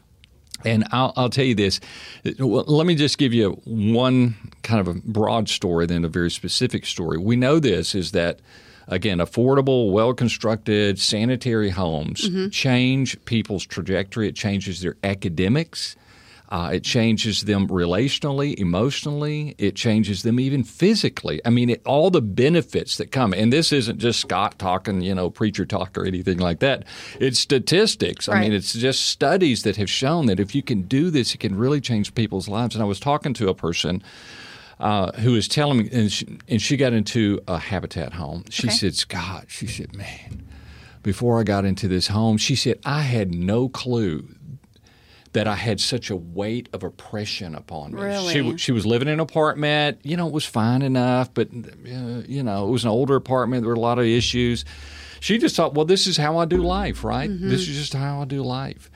And 0.65 0.85
I'll, 0.93 1.13
I'll 1.17 1.31
tell 1.31 1.45
you 1.45 1.55
this. 1.55 1.81
Let 2.39 2.87
me 2.87 2.95
just 2.95 3.19
give 3.19 3.33
you 3.35 3.61
one 3.65 4.35
kind 4.63 4.81
of 4.81 4.89
a 4.89 4.95
broad 5.05 5.49
story, 5.49 5.87
then 5.87 6.05
a 6.05 6.09
very 6.09 6.31
specific 6.31 6.87
story. 6.87 7.19
We 7.19 7.37
know 7.37 7.59
this 7.59 7.95
is 7.95 8.13
that, 8.13 8.41
again, 8.89 9.19
affordable, 9.19 9.93
well 9.93 10.15
constructed, 10.15 10.99
sanitary 10.99 11.71
homes 11.71 12.29
mm-hmm. 12.29 12.49
change 12.49 13.23
people's 13.25 13.67
trajectory. 13.67 14.29
It 14.29 14.37
changes 14.37 14.81
their 14.81 14.97
academics. 15.05 15.97
Uh, 16.55 16.71
it 16.71 16.85
changes 16.85 17.43
them 17.43 17.67
relationally, 17.67 18.55
emotionally. 18.61 19.57
It 19.59 19.75
changes 19.75 20.23
them 20.23 20.39
even 20.39 20.63
physically. 20.63 21.41
I 21.45 21.51
mean, 21.51 21.69
it, 21.71 21.83
all 21.85 22.11
the 22.11 22.23
benefits 22.23 22.97
that 22.99 23.11
come. 23.11 23.33
And 23.35 23.53
this 23.53 23.73
isn't 23.73 23.99
just 23.99 24.21
Scott 24.21 24.57
talking, 24.57 25.01
you 25.01 25.17
know, 25.17 25.31
preacher 25.31 25.67
talk 25.67 25.99
or 25.99 26.05
anything 26.07 26.39
like 26.39 26.61
that. 26.61 26.85
It's 27.19 27.41
statistics. 27.41 28.29
I 28.29 28.41
mean, 28.41 28.53
it's 28.53 28.73
just 28.73 29.07
studies 29.07 29.65
that 29.65 29.75
have 29.79 29.91
shown 29.91 30.27
that 30.27 30.39
if 30.39 30.55
you 30.55 30.63
can 30.63 30.83
do 30.83 31.11
this, 31.11 31.35
it 31.35 31.39
can 31.39 31.57
really 31.57 31.81
change 31.81 32.15
people's 32.15 32.47
lives. 32.47 32.77
And 32.77 32.83
I 32.85 32.87
was 32.87 33.01
talking 33.01 33.35
to 33.35 33.49
a 33.49 33.55
person 33.55 34.01
uh, 34.79 35.11
who 35.23 35.33
was 35.33 35.49
telling 35.49 35.79
me, 35.79 35.89
and 35.93 36.13
she, 36.13 36.39
and 36.49 36.63
she 36.63 36.77
got 36.77 36.93
into 36.93 37.41
a 37.49 37.59
habitat 37.59 38.13
home. 38.13 38.45
She 38.49 38.69
Okay. 38.69 38.77
said, 38.77 38.95
Scott, 38.95 39.47
she 39.49 39.67
said, 39.67 39.97
man, 39.97 40.47
before 41.03 41.41
I 41.41 41.43
got 41.43 41.65
into 41.65 41.89
this 41.89 42.07
home, 42.09 42.37
she 42.37 42.55
said, 42.55 42.79
I 42.85 43.01
had 43.03 43.35
no 43.35 43.69
clue 43.69 44.37
that 45.35 45.47
I 45.47 45.55
had 45.55 45.81
such 45.81 46.11
a 46.11 46.17
weight 46.17 46.69
of 46.73 46.83
oppression 46.83 47.55
upon 47.55 47.93
me. 47.93 48.01
Really? 48.01 48.33
She, 48.33 48.57
she 48.57 48.73
was 48.73 48.87
living 48.87 49.09
in 49.09 49.15
an 49.15 49.21
apartment. 49.21 49.99
You 50.03 50.17
know, 50.17 50.27
it 50.27 50.33
was 50.33 50.47
fine 50.47 50.83
enough, 50.83 51.35
but, 51.35 51.49
uh, 51.53 52.23
you 52.27 52.43
know, 52.43 52.67
it 52.67 52.71
was 52.71 52.85
an 52.85 52.91
older 52.91 53.15
apartment. 53.17 53.63
There 53.63 53.69
were 53.69 53.75
a 53.75 53.81
lot 53.81 53.99
of 53.99 54.07
issues. 54.07 54.65
She 55.21 55.39
just 55.39 55.57
thought, 55.57 55.75
well, 55.75 55.85
this 55.85 56.07
is 56.07 56.17
how 56.17 56.39
I 56.39 56.45
do 56.45 56.59
life, 56.59 57.05
right? 57.05 57.29
This 57.31 57.69
is 57.69 57.77
just 57.77 57.95
how 57.95 58.23
I 58.23 58.25
do 58.25 58.43
life. 58.43 58.91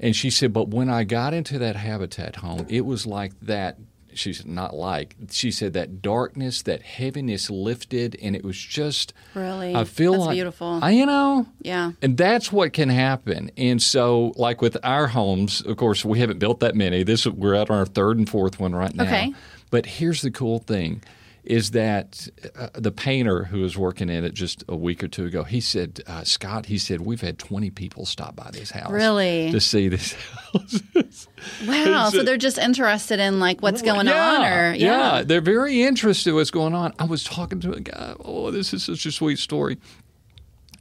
And 0.00 0.14
she 0.14 0.30
said, 0.30 0.52
but 0.52 0.68
when 0.68 0.90
I 0.90 1.04
got 1.04 1.32
into 1.32 1.58
that 1.60 1.76
habitat 1.76 2.36
home, 2.36 2.66
it 2.68 2.84
was 2.84 3.06
like 3.06 3.32
that. 3.42 3.78
She 4.16 4.32
said, 4.32 4.46
not 4.46 4.74
like. 4.74 5.16
She 5.30 5.50
said 5.50 5.72
that 5.74 6.02
darkness, 6.02 6.62
that 6.62 6.82
heaviness 6.82 7.50
lifted, 7.50 8.16
and 8.22 8.34
it 8.34 8.44
was 8.44 8.58
just. 8.58 9.12
Really? 9.34 9.74
I 9.74 9.84
feel 9.84 10.12
That's 10.12 10.26
like 10.26 10.34
beautiful. 10.34 10.80
I, 10.82 10.90
you 10.90 11.06
know, 11.06 11.46
yeah. 11.60 11.92
and 12.02 12.16
that's 12.16 12.52
what 12.52 12.72
can 12.72 12.88
happen. 12.88 13.50
And 13.56 13.82
so, 13.82 14.32
like 14.36 14.60
with 14.62 14.76
our 14.82 15.08
homes, 15.08 15.60
of 15.62 15.76
course, 15.76 16.04
we 16.04 16.18
haven't 16.18 16.38
built 16.38 16.60
that 16.60 16.74
many. 16.74 17.02
This 17.02 17.26
we're 17.26 17.54
at 17.54 17.70
our 17.70 17.86
third 17.86 18.18
and 18.18 18.28
fourth 18.28 18.58
one 18.60 18.74
right 18.74 18.94
now. 18.94 19.04
Okay. 19.04 19.34
But 19.70 19.86
here's 19.86 20.22
the 20.22 20.30
cool 20.30 20.58
thing: 20.58 21.02
is 21.44 21.72
that 21.72 22.28
uh, 22.56 22.68
the 22.74 22.90
painter 22.90 23.44
who 23.44 23.60
was 23.60 23.76
working 23.76 24.08
in 24.08 24.24
it 24.24 24.34
just 24.34 24.64
a 24.68 24.76
week 24.76 25.04
or 25.04 25.08
two 25.08 25.26
ago, 25.26 25.44
he 25.44 25.60
said, 25.60 26.00
uh, 26.06 26.24
Scott, 26.24 26.66
he 26.66 26.78
said, 26.78 27.02
we've 27.02 27.20
had 27.20 27.38
20 27.38 27.70
people 27.70 28.06
stop 28.06 28.34
by 28.34 28.50
this 28.50 28.70
house. 28.70 28.90
Really? 28.90 29.50
To 29.52 29.60
see 29.60 29.88
this 29.88 30.12
house. 30.12 30.80
Wow. 31.66 32.08
So 32.08 32.22
they're 32.22 32.38
just 32.38 32.56
interested 32.56 33.20
in 33.20 33.38
like 33.38 33.60
what's 33.60 33.82
going 33.82 34.06
yeah, 34.06 34.32
on 34.32 34.44
or 34.46 34.74
yeah. 34.74 35.22
they're 35.22 35.42
very 35.42 35.82
interested 35.82 36.30
in 36.30 36.36
what's 36.36 36.50
going 36.50 36.74
on. 36.74 36.94
I 36.98 37.04
was 37.04 37.22
talking 37.22 37.60
to 37.60 37.72
a 37.72 37.80
guy. 37.80 38.14
Oh, 38.24 38.50
this 38.50 38.72
is 38.72 38.84
such 38.84 39.04
a 39.04 39.12
sweet 39.12 39.38
story. 39.38 39.78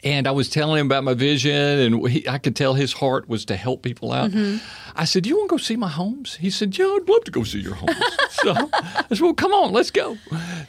And 0.03 0.27
I 0.27 0.31
was 0.31 0.49
telling 0.49 0.79
him 0.79 0.87
about 0.87 1.03
my 1.03 1.13
vision, 1.13 1.53
and 1.53 2.09
he, 2.09 2.27
I 2.27 2.37
could 2.37 2.55
tell 2.55 2.73
his 2.73 2.93
heart 2.93 3.29
was 3.29 3.45
to 3.45 3.55
help 3.55 3.83
people 3.83 4.11
out. 4.11 4.31
Mm-hmm. 4.31 4.57
I 4.95 5.05
said, 5.05 5.25
"You 5.25 5.37
want 5.37 5.49
to 5.49 5.53
go 5.53 5.57
see 5.57 5.75
my 5.75 5.87
homes?" 5.87 6.35
He 6.35 6.49
said, 6.49 6.77
"Yeah, 6.77 6.85
I'd 6.85 7.07
love 7.07 7.23
to 7.23 7.31
go 7.31 7.43
see 7.43 7.59
your 7.59 7.75
homes." 7.75 7.95
so 8.29 8.53
I 8.53 9.05
said, 9.09 9.21
"Well, 9.21 9.33
come 9.33 9.53
on, 9.53 9.71
let's 9.71 9.91
go." 9.91 10.17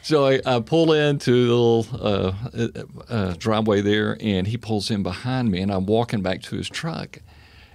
So 0.01 0.25
I, 0.25 0.39
I 0.45 0.59
pull 0.61 0.93
into 0.93 1.31
the 1.47 1.53
little 1.53 1.87
uh, 1.93 2.33
uh, 2.53 2.67
uh, 3.09 3.33
driveway 3.37 3.81
there, 3.81 4.17
and 4.21 4.47
he 4.47 4.57
pulls 4.57 4.89
in 4.89 5.03
behind 5.03 5.51
me, 5.51 5.61
and 5.61 5.71
I'm 5.71 5.85
walking 5.85 6.21
back 6.21 6.41
to 6.43 6.55
his 6.55 6.69
truck. 6.69 7.19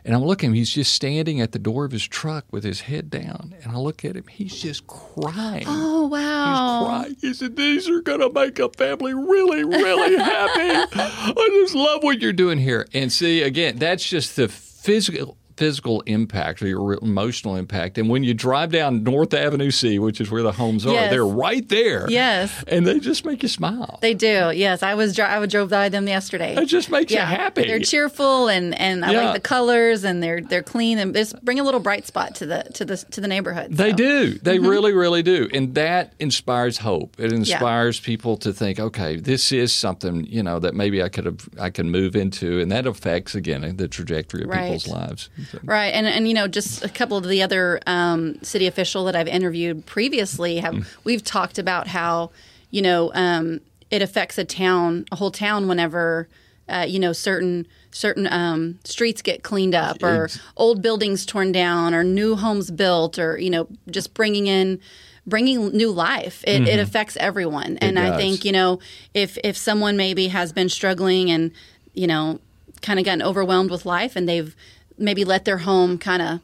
And 0.04 0.14
I'm 0.14 0.24
looking, 0.24 0.54
he's 0.54 0.70
just 0.70 0.92
standing 0.92 1.40
at 1.40 1.52
the 1.52 1.58
door 1.58 1.84
of 1.84 1.92
his 1.92 2.06
truck 2.06 2.46
with 2.50 2.64
his 2.64 2.82
head 2.82 3.10
down. 3.10 3.54
And 3.62 3.72
I 3.72 3.78
look 3.78 4.04
at 4.04 4.16
him, 4.16 4.26
he's 4.28 4.60
just 4.60 4.86
crying. 4.86 5.64
Oh 5.66 6.06
wow. 6.06 6.84
He's 6.84 6.88
crying. 6.88 7.16
He 7.20 7.34
said, 7.34 7.56
These 7.56 7.88
are 7.88 8.00
going 8.00 8.20
to 8.20 8.32
make 8.32 8.58
a 8.58 8.68
family 8.70 9.14
really, 9.14 9.64
really 9.64 10.16
happy. 10.16 10.88
I 10.94 11.48
just 11.62 11.74
love 11.74 12.02
what 12.02 12.20
you're 12.20 12.32
doing 12.32 12.58
here. 12.58 12.86
And 12.94 13.12
see, 13.12 13.42
again, 13.42 13.78
that's 13.78 14.08
just 14.08 14.36
the 14.36 14.48
physical. 14.48 15.36
Physical 15.60 16.00
impact 16.06 16.62
or 16.62 16.68
your 16.68 16.94
emotional 17.02 17.54
impact. 17.56 17.98
And 17.98 18.08
when 18.08 18.24
you 18.24 18.32
drive 18.32 18.72
down 18.72 19.04
North 19.04 19.34
Avenue 19.34 19.70
C, 19.70 19.98
which 19.98 20.18
is 20.18 20.30
where 20.30 20.42
the 20.42 20.52
homes 20.52 20.86
are, 20.86 20.94
Yes. 20.94 21.10
they're 21.10 21.26
right 21.26 21.68
there. 21.68 22.06
Yes. 22.08 22.64
And 22.66 22.86
they 22.86 22.98
just 22.98 23.26
make 23.26 23.42
you 23.42 23.48
smile. 23.50 23.98
They 24.00 24.14
do. 24.14 24.52
Yes, 24.54 24.82
I 24.82 24.94
was 24.94 25.18
I 25.20 25.44
drove 25.44 25.68
by 25.68 25.90
them 25.90 26.08
yesterday. 26.08 26.54
It 26.56 26.64
just 26.64 26.90
makes 26.90 27.12
you 27.12 27.18
happy. 27.18 27.64
They're 27.66 27.78
cheerful 27.78 28.48
and 28.48 28.74
and 28.80 29.04
I 29.04 29.12
Yeah. 29.12 29.24
like 29.26 29.34
the 29.34 29.40
colors 29.48 30.02
and 30.02 30.22
they're 30.22 30.40
they're 30.40 30.62
clean 30.62 30.98
and 30.98 31.14
just 31.14 31.38
bring 31.44 31.60
a 31.60 31.62
little 31.62 31.80
bright 31.80 32.06
spot 32.06 32.34
to 32.36 32.46
the 32.46 32.62
to 32.72 32.86
the 32.86 32.96
to 32.96 33.20
the 33.20 33.28
neighborhood. 33.28 33.68
They 33.76 33.92
do. 33.92 34.38
They 34.38 34.56
mm-hmm. 34.56 34.66
really, 34.66 34.92
really 34.94 35.22
do. 35.22 35.46
And 35.52 35.74
that 35.74 36.14
inspires 36.18 36.78
hope. 36.78 37.16
It 37.18 37.30
Yeah. 37.32 37.36
inspires 37.36 38.00
people 38.00 38.38
to 38.38 38.54
think, 38.54 38.80
okay, 38.80 39.16
this 39.16 39.52
is 39.52 39.74
something, 39.74 40.24
you 40.24 40.42
know, 40.42 40.58
that 40.58 40.74
maybe 40.74 41.02
I 41.02 41.10
could 41.10 41.26
have 41.26 41.48
I 41.60 41.68
can 41.68 41.90
move 41.90 42.16
into 42.16 42.60
and 42.60 42.72
that 42.72 42.86
affects 42.86 43.34
again 43.34 43.76
the 43.76 43.88
trajectory 43.88 44.44
of 44.44 44.48
Right. 44.48 44.62
people's 44.64 44.88
lives. 44.88 45.28
Right, 45.62 45.88
and 45.94 46.06
and 46.06 46.26
you 46.28 46.34
know, 46.34 46.46
just 46.48 46.84
a 46.84 46.88
couple 46.88 47.16
of 47.16 47.24
the 47.28 47.42
other 47.42 47.80
um, 47.86 48.42
city 48.42 48.66
official 48.66 49.04
that 49.04 49.16
I've 49.16 49.28
interviewed 49.28 49.86
previously 49.86 50.58
have 50.58 50.74
Mm. 50.74 50.84
we've 51.04 51.24
talked 51.24 51.58
about 51.58 51.88
how 51.88 52.30
you 52.70 52.82
know 52.82 53.10
um, 53.14 53.60
it 53.90 54.02
affects 54.02 54.38
a 54.38 54.44
town, 54.44 55.04
a 55.12 55.16
whole 55.16 55.30
town, 55.30 55.68
whenever 55.68 56.28
uh, 56.68 56.86
you 56.88 56.98
know 56.98 57.12
certain 57.12 57.66
certain 57.90 58.26
um, 58.32 58.78
streets 58.84 59.20
get 59.22 59.42
cleaned 59.42 59.74
up 59.74 60.02
or 60.02 60.24
Ex- 60.24 60.38
old 60.56 60.80
buildings 60.82 61.26
torn 61.26 61.50
down 61.52 61.92
or 61.94 62.04
new 62.04 62.36
homes 62.36 62.70
built 62.70 63.18
or 63.18 63.36
you 63.38 63.50
know 63.50 63.66
just 63.90 64.14
bringing 64.14 64.46
in 64.46 64.78
bringing 65.26 65.68
new 65.76 65.90
life. 65.90 66.42
It, 66.46 66.66
it 66.66 66.78
affects 66.80 67.16
everyone. 67.18 67.76
And 67.78 67.98
i 67.98 68.08
Mm-hmm. 68.08 68.16
think 68.18 68.44
you 68.44 68.52
know 68.52 68.78
if 69.14 69.36
if 69.44 69.56
someone 69.56 69.96
maybe 69.96 70.28
has 70.28 70.52
been 70.52 70.68
struggling 70.68 71.30
and 71.30 71.50
you 71.94 72.06
know 72.06 72.38
kind 72.80 72.98
of 72.98 73.04
gotten 73.04 73.22
overwhelmed 73.22 73.70
with 73.70 73.84
life 73.84 74.16
and 74.16 74.28
they've 74.28 74.54
maybe 75.00 75.24
let 75.24 75.44
their 75.44 75.58
home 75.58 75.98
kind 75.98 76.22
of 76.22 76.40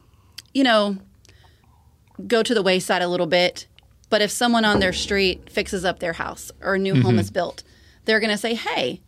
you 0.53 0.63
know 0.63 0.97
go 2.27 2.41
to 2.43 2.53
the 2.53 2.61
wayside 2.63 3.01
a 3.01 3.07
little 3.07 3.27
bit 3.27 3.67
but 4.09 4.21
if 4.21 4.31
someone 4.31 4.65
on 4.65 4.79
their 4.79 4.93
street 4.93 5.49
fixes 5.49 5.85
up 5.85 5.99
their 5.99 6.13
house 6.13 6.51
or 6.61 6.75
a 6.75 6.79
new 6.79 7.01
home 7.01 7.19
is 7.19 7.29
built 7.29 7.63
they're 8.05 8.19
going 8.19 8.31
to 8.31 8.37
say 8.37 8.55
hey 8.55 8.99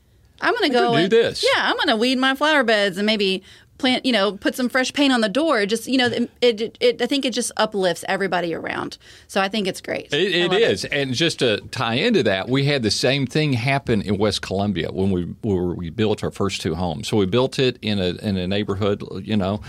i'm 0.41 0.53
going 0.53 0.69
to 0.71 0.77
go 0.77 0.89
Mm-hmm. 0.91 0.97
and 1.01 1.09
do 1.09 1.23
this. 1.23 1.43
yeah 1.43 1.63
i'm 1.69 1.75
going 1.77 1.87
to 1.87 1.95
weed 1.95 2.17
my 2.19 2.35
flower 2.35 2.63
beds 2.63 2.97
and 2.97 3.05
maybe 3.05 3.41
plant 3.79 4.05
you 4.05 4.11
know 4.11 4.33
put 4.33 4.55
some 4.55 4.69
fresh 4.69 4.93
paint 4.93 5.11
on 5.11 5.21
the 5.21 5.29
door 5.29 5.65
just 5.65 5.87
you 5.87 5.97
know 5.97 6.07
it, 6.07 6.29
it, 6.41 6.77
it 6.79 7.01
i 7.01 7.05
think 7.05 7.25
it 7.25 7.33
just 7.33 7.51
uplifts 7.57 8.05
everybody 8.07 8.53
around. 8.53 8.97
So 9.27 9.41
i 9.41 9.47
think 9.47 9.67
it's 9.67 9.81
great. 9.81 10.13
It, 10.13 10.33
it 10.33 10.85
and 10.91 11.13
just 11.13 11.39
to 11.39 11.61
tie 11.71 11.95
into 11.95 12.23
that, 12.23 12.49
we 12.49 12.65
had 12.65 12.83
the 12.83 12.91
same 12.91 13.25
thing 13.25 13.53
happen 13.53 14.01
in 14.01 14.17
West 14.17 14.41
Columbia 14.41 14.91
when 14.91 15.11
we 15.11 15.23
where 15.41 15.73
we 15.73 15.89
built 15.89 16.23
our 16.23 16.31
first 16.31 16.61
two 16.61 16.75
homes. 16.75 17.07
So 17.07 17.17
we 17.17 17.25
built 17.25 17.59
it 17.59 17.77
in 17.81 17.99
a 17.99 18.09
in 18.21 18.37
a 18.37 18.47
neighborhood, 18.47 19.03
you 19.25 19.37
know, 19.37 19.61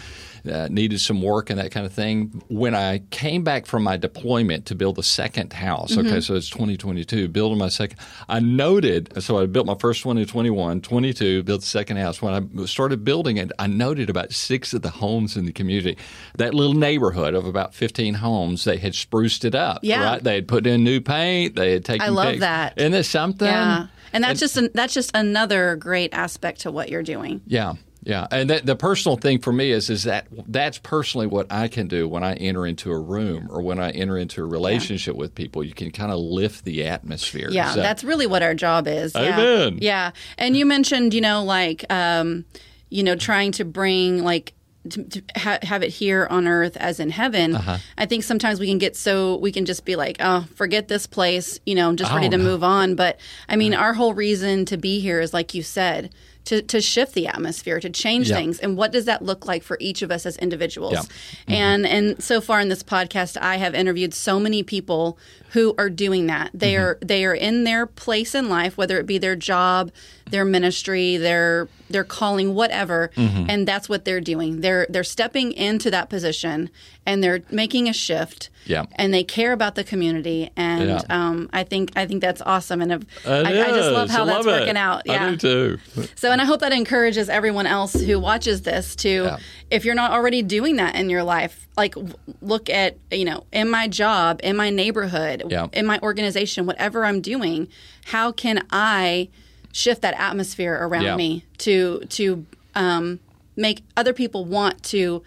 uh, 0.51 0.69
needed 0.71 1.01
some 1.01 1.21
work 1.23 1.51
and 1.51 1.59
that 1.59 1.71
kind 1.71 1.85
of 1.87 1.93
thing. 1.93 2.43
When 2.49 2.75
I 2.75 2.99
came 3.11 3.43
back 3.45 3.67
from 3.67 3.83
my 3.83 3.97
deployment 3.97 4.67
to 4.67 4.75
build 4.75 4.97
the 4.97 5.03
second 5.03 5.53
house, 5.53 5.93
Mm-hmm. 5.93 6.07
okay, 6.09 6.21
so 6.21 6.35
it's 6.35 6.49
2022, 6.51 7.29
building 7.29 7.59
my 7.59 7.69
second, 7.69 7.99
I 8.29 8.41
noted. 8.41 9.23
So 9.23 9.39
I 9.39 9.47
built 9.47 9.67
my 9.67 9.77
first 9.79 10.05
one 10.07 10.19
in 10.19 10.27
21, 10.27 10.81
22, 10.83 11.43
built 11.43 11.61
the 11.61 11.67
second 11.67 11.97
house. 11.97 12.23
When 12.23 12.33
I 12.59 12.65
started 12.67 13.05
building 13.05 13.37
it, 13.37 13.51
I 13.59 13.67
noted 13.67 14.09
about 14.11 14.33
six 14.33 14.73
of 14.75 14.83
the 14.83 14.91
homes 14.91 15.37
in 15.37 15.47
the 15.47 15.53
community, 15.53 15.97
that 16.37 16.55
little 16.55 16.75
neighborhood 16.75 17.35
of 17.35 17.47
about 17.47 17.75
15 17.75 18.15
homes, 18.15 18.65
they 18.65 18.77
had 18.79 18.95
spruced 18.95 19.45
it 19.45 19.55
up. 19.55 19.81
Yeah. 19.83 20.05
Right? 20.05 20.23
They 20.23 20.35
had 20.37 20.49
put 20.49 20.67
in 20.67 20.85
new 20.85 21.01
paint. 21.01 21.57
They 21.57 21.73
had 21.73 21.85
taken. 21.85 22.03
I 22.07 22.09
love 22.11 22.27
pics. 22.29 22.41
that. 22.41 22.79
Isn't 22.79 22.95
it 22.95 23.05
something? 23.05 23.47
yeah 23.49 23.87
and 24.13 24.25
that's 24.25 24.41
just 24.41 24.57
an, 24.57 24.69
that's 24.75 24.93
just 24.93 25.13
another 25.15 25.77
great 25.77 26.13
aspect 26.13 26.63
to 26.63 26.71
what 26.73 26.89
you're 26.89 27.03
doing 27.05 27.41
Yeah. 27.47 27.75
Yeah, 28.03 28.27
and 28.31 28.49
that, 28.49 28.65
the 28.65 28.77
personal 28.77 29.17
thing 29.19 29.41
for 29.41 29.53
me 29.53 29.71
is 29.73 29.91
is 29.91 30.05
that 30.05 30.27
that's 30.47 30.79
personally 30.79 31.27
what 31.27 31.47
I 31.53 31.69
can 31.69 31.87
do 31.87 32.09
when 32.09 32.25
I 32.25 32.33
enter 32.35 32.67
into 32.67 32.91
a 32.93 32.99
room 32.99 33.49
or 33.51 33.61
when 33.61 33.79
I 33.79 33.91
enter 33.91 34.17
into 34.17 34.43
a 34.43 34.47
relationship 34.47 35.17
with 35.17 35.35
people. 35.35 35.63
You 35.63 35.75
can 35.75 35.91
kind 35.91 36.11
of 36.11 36.19
lift 36.19 36.65
the 36.65 36.85
atmosphere. 36.87 37.49
Yeah, 37.51 37.75
So- 37.75 37.81
that's 37.83 38.03
really 38.03 38.27
what 38.27 38.43
our 38.43 38.55
job 38.55 38.89
is. 38.89 39.13
Yeah. 39.15 39.35
Amen. 39.39 39.79
Yeah, 39.83 40.13
and 40.39 40.57
you 40.57 40.65
mentioned, 40.65 41.13
you 41.13 41.21
know, 41.21 41.45
like, 41.45 41.85
um, 41.93 42.47
you 42.89 43.03
know, 43.03 43.17
trying 43.17 43.53
to 43.53 43.65
bring 43.67 44.25
like 44.25 44.55
to, 44.89 45.05
to 45.05 45.23
ha- 45.37 45.59
have 45.63 45.83
it 45.83 45.91
here 45.91 46.27
on 46.31 46.49
earth 46.49 46.79
as 46.79 47.01
in 47.01 47.11
heaven. 47.11 47.55
Uh-huh. 47.55 47.77
I 47.99 48.07
think 48.07 48.25
sometimes 48.25 48.59
we 48.59 48.67
can 48.67 48.79
get 48.79 48.97
so 48.97 49.37
we 49.37 49.53
can 49.53 49.67
just 49.67 49.85
be 49.85 49.95
like, 49.95 50.17
oh, 50.21 50.47
forget 50.55 50.89
this 50.89 51.07
place. 51.07 51.61
You 51.67 51.75
know, 51.75 51.87
I'm 51.91 51.97
just 51.97 52.11
ready 52.11 52.29
Oh, 52.29 52.31
to 52.31 52.39
no. 52.39 52.45
move 52.45 52.65
on. 52.65 52.95
But 52.95 53.21
I 53.47 53.57
mean, 53.57 53.75
our 53.75 53.93
whole 53.93 54.15
reason 54.15 54.65
to 54.65 54.79
be 54.79 55.01
here 55.01 55.21
is, 55.21 55.35
like 55.35 55.53
you 55.53 55.63
said. 55.63 56.15
To, 56.51 56.61
to 56.63 56.81
shift 56.81 57.15
the 57.15 57.29
atmosphere, 57.29 57.79
to 57.81 57.89
change 57.91 58.29
Yeah. 58.29 58.37
things, 58.37 58.59
and 58.59 58.77
what 58.77 58.91
does 58.91 59.05
that 59.05 59.23
look 59.23 59.47
like 59.47 59.63
for 59.63 59.77
each 59.81 60.03
of 60.03 60.11
us 60.11 60.27
as 60.27 60.37
individuals? 60.39 60.95
Yeah. 60.95 61.01
Mm-hmm. 61.03 61.53
And 61.53 61.87
and 61.87 62.23
so 62.23 62.41
far 62.41 62.59
in 62.61 62.69
this 62.69 62.83
podcast, 62.83 63.37
I 63.41 63.57
have 63.59 63.73
interviewed 63.75 64.13
so 64.15 64.41
many 64.41 64.63
people 64.65 65.17
who 65.53 65.75
are 65.79 65.89
doing 65.91 66.27
that. 66.27 66.51
They 66.53 66.75
Mm-hmm. 66.75 66.83
are 66.83 66.99
they 67.03 67.25
are 67.25 67.35
in 67.35 67.63
their 67.65 67.87
place 67.87 68.35
in 68.35 68.49
life, 68.49 68.77
whether 68.77 68.99
it 68.99 69.07
be 69.07 69.19
their 69.19 69.37
job, 69.37 69.93
their 70.31 70.45
ministry, 70.45 71.17
their 71.17 71.69
their 71.89 72.05
calling, 72.05 72.55
whatever, 72.55 73.11
Mm-hmm. 73.17 73.47
and 73.51 73.69
that's 73.69 73.89
what 73.89 74.05
they're 74.05 74.21
doing. 74.21 74.61
They're 74.61 74.87
they're 74.91 75.05
stepping 75.05 75.53
into 75.53 75.89
that 75.93 76.09
position 76.11 76.69
and 77.07 77.23
they're 77.23 77.43
making 77.53 77.89
a 77.89 77.93
shift. 77.93 78.51
Yeah. 78.67 78.85
and 78.97 79.13
they 79.13 79.25
care 79.25 79.53
about 79.53 79.75
the 79.75 79.83
community, 79.85 80.51
and 80.57 80.89
Yeah. 80.89 81.01
um, 81.11 81.49
I 81.53 81.65
think 81.65 81.93
I 81.97 82.07
think 82.07 82.21
that's 82.21 82.41
awesome, 82.43 82.81
and 82.83 82.93
I, 82.93 82.97
I 83.41 83.53
just 83.69 83.91
love 83.93 84.11
how 84.11 84.23
I 84.23 84.27
that's 84.27 84.47
love 84.47 84.47
working 84.47 84.77
out. 84.77 85.03
Yeah, 85.07 85.27
I 85.27 85.31
do 85.35 85.37
too. 85.37 85.79
so, 86.15 86.31
and 86.31 86.41
I 86.41 86.45
hope 86.45 86.61
that 86.61 86.73
encourages 86.73 87.29
everyone 87.29 87.67
else 87.67 87.95
who 87.95 88.19
watches 88.21 88.63
this 88.63 88.95
to, 88.97 89.09
Yeah. 89.25 89.37
if 89.71 89.85
you're 89.85 89.95
not 89.95 90.13
already 90.13 90.43
doing 90.43 90.77
that 90.77 90.95
in 90.95 91.11
your 91.11 91.23
life, 91.23 91.67
like 91.77 91.95
look 92.43 92.69
at, 92.71 92.97
you 93.11 93.25
know, 93.25 93.45
in 93.53 93.71
my 93.71 93.89
job, 93.89 94.41
in 94.43 94.57
my 94.57 94.71
neighborhood, 94.71 95.45
Yeah. 95.49 95.67
in 95.73 95.87
my 95.87 95.99
organization, 96.03 96.67
whatever 96.67 97.05
I'm 97.05 97.21
doing, 97.21 97.69
how 98.05 98.31
can 98.33 98.65
I 98.71 99.29
shift 99.73 100.03
that 100.03 100.15
atmosphere 100.21 100.75
around 100.81 101.17
me 101.17 101.45
to 101.59 102.01
to 102.11 102.45
um, 102.75 103.21
make 103.57 103.83
other 103.97 104.13
people 104.13 104.45
want 104.45 104.83
to. 104.85 105.23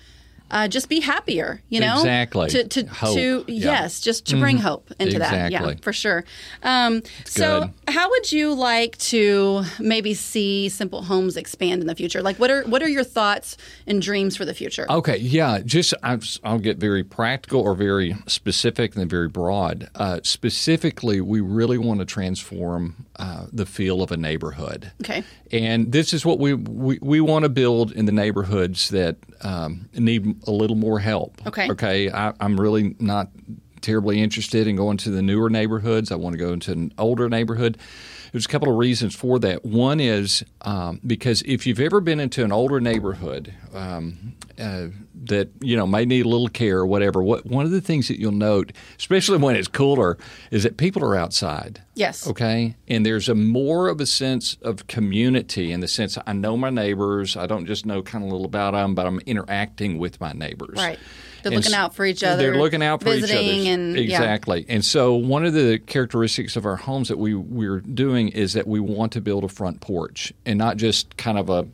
Uh, 0.54 0.68
just 0.68 0.88
be 0.88 1.00
happier, 1.00 1.60
you 1.70 1.80
know. 1.80 1.96
Exactly. 1.98 2.48
To 2.50 2.68
to, 2.68 2.86
Hope. 2.86 3.16
to 3.16 3.22
Yeah. 3.22 3.38
Mm-hmm. 3.38 3.52
yes, 3.52 4.02
just 4.02 4.28
to 4.28 4.40
bring 4.40 4.58
hope 4.60 4.92
into 5.00 5.18
that. 5.18 5.52
Yeah, 5.52 5.74
for 5.82 5.92
sure. 5.92 6.24
Um, 6.62 7.02
so, 7.26 7.62
good. 7.62 7.94
how 7.94 8.08
would 8.12 8.32
you 8.32 8.54
like 8.54 8.96
to 9.00 9.64
maybe 9.80 10.14
see 10.14 10.70
Simple 10.70 11.02
Homes 11.02 11.38
expand 11.38 11.82
in 11.82 11.88
the 11.88 11.96
future? 11.96 12.22
Like, 12.22 12.38
what 12.38 12.52
are 12.52 12.62
what 12.66 12.84
are 12.84 12.88
your 12.88 13.04
thoughts 13.04 13.58
and 13.88 14.00
dreams 14.00 14.38
for 14.38 14.46
the 14.46 14.54
future? 14.54 14.86
Okay, 14.92 15.18
yeah, 15.18 15.60
just 15.66 15.96
I'll, 16.04 16.20
I'll 16.44 16.60
get 16.60 16.78
very 16.78 17.04
practical 17.04 17.62
or 17.62 17.74
very 17.74 18.16
specific 18.28 18.94
and 18.94 19.02
then 19.02 19.10
very 19.10 19.30
broad. 19.30 19.90
Uh, 19.96 20.20
specifically, 20.22 21.20
we 21.20 21.42
really 21.42 21.80
want 21.80 22.00
to 22.00 22.06
transform 22.06 23.08
uh, 23.16 23.48
the 23.52 23.66
feel 23.66 24.04
of 24.04 24.12
a 24.12 24.18
neighborhood. 24.18 24.92
Okay. 25.02 25.24
And 25.52 25.92
this 25.92 26.14
is 26.14 26.26
what 26.26 26.38
we 26.38 26.54
we, 26.54 27.00
we 27.02 27.22
want 27.22 27.44
to 27.44 27.50
build 27.50 27.92
in 27.92 28.06
the 28.06 28.12
neighborhoods 28.12 28.90
that 28.90 29.18
um, 29.42 29.90
need 29.94 30.43
a 30.48 30.52
little 30.52 30.76
more 30.76 31.00
help. 31.00 31.46
Okay. 31.48 31.70
Okay. 31.70 32.12
I, 32.12 32.34
I'm 32.40 32.60
really 32.60 32.96
not 33.00 33.30
terribly 33.84 34.22
interested 34.22 34.68
in 34.68 34.76
going 34.76 34.98
to 34.98 35.12
the 35.12 35.22
newer 35.22 35.50
neighborhoods. 35.50 36.12
I 36.12 36.16
want 36.16 36.34
to 36.34 36.40
go 36.40 36.54
into 36.54 36.72
an 36.72 36.94
older 36.98 37.30
neighborhood 37.30 37.78
there's 38.34 38.48
a 38.48 38.50
couple 38.50 38.70
of 38.70 38.78
reasons 38.78 39.16
for 39.16 39.38
that. 39.40 39.64
One 39.64 40.00
is 40.00 40.44
um, 40.62 41.00
because 41.06 41.44
if 41.44 41.68
you've 41.68 41.80
ever 41.80 42.02
been 42.02 42.20
into 42.20 42.44
an 42.44 42.52
older 42.52 42.82
neighborhood 42.82 43.54
um, 43.76 44.34
uh, 44.60 44.88
that 45.26 45.50
you 45.62 45.78
know 45.78 45.86
may 45.86 46.04
need 46.04 46.26
a 46.26 46.30
little 46.30 46.48
care 46.48 46.80
or 46.80 46.88
whatever, 46.88 47.22
what 47.22 47.46
one 47.46 47.64
of 47.64 47.72
the 47.72 47.80
things 47.80 48.08
that 48.08 48.20
you'll 48.20 48.32
note, 48.32 48.74
especially 48.98 49.38
when 49.38 49.56
it's 49.56 49.68
cooler, 49.68 50.18
is 50.50 50.64
that 50.64 50.78
people 50.78 51.04
are 51.04 51.16
outside. 51.16 51.84
Yes. 51.94 52.28
Okay. 52.28 52.76
And 52.88 53.06
there's 53.06 53.30
a 53.30 53.36
more 53.36 53.88
of 53.88 54.02
a 54.02 54.08
sense 54.08 54.58
of 54.64 54.88
community 54.88 55.72
in 55.72 55.82
the 55.82 55.88
sense 55.88 56.18
I 56.26 56.34
know 56.34 56.58
my 56.58 56.72
neighbors. 56.72 57.38
I 57.38 57.46
don't 57.46 57.68
just 57.68 57.86
know 57.86 58.02
kind 58.02 58.24
of 58.24 58.32
a 58.32 58.34
little 58.34 58.48
about 58.48 58.72
them, 58.72 58.96
but 58.96 59.06
I'm 59.06 59.20
interacting 59.28 60.00
with 60.00 60.20
my 60.20 60.34
neighbors. 60.34 60.78
Right. 60.78 60.98
They're 61.44 61.54
And 61.54 61.64
looking 61.64 61.76
out 61.76 61.94
for 61.94 62.06
each 62.06 62.24
other. 62.24 62.42
They're 62.42 62.58
looking 62.58 62.82
out 62.82 63.02
for 63.02 63.10
each 63.10 63.24
other. 63.24 63.34
visiting 63.34 63.68
and 63.68 63.96
yeah. 63.96 64.02
exactly. 64.04 64.66
And 64.70 64.84
so 64.84 65.14
one 65.16 65.46
of 65.46 65.54
the 65.54 65.80
characteristics 65.80 66.56
of 66.56 66.66
our 66.66 66.78
homes 66.78 67.10
that 67.10 67.18
we 67.18 67.36
we're 67.36 67.80
doing 67.82 68.30
is 68.30 68.54
that 68.54 68.68
we 68.68 68.80
want 68.80 69.12
to 69.14 69.22
build 69.22 69.44
a 69.44 69.50
front 69.50 69.82
porch 69.82 70.34
and 70.46 70.58
not 70.58 70.78
just 70.78 71.18
kind 71.18 71.38
of 71.38 71.50
a 71.50 71.68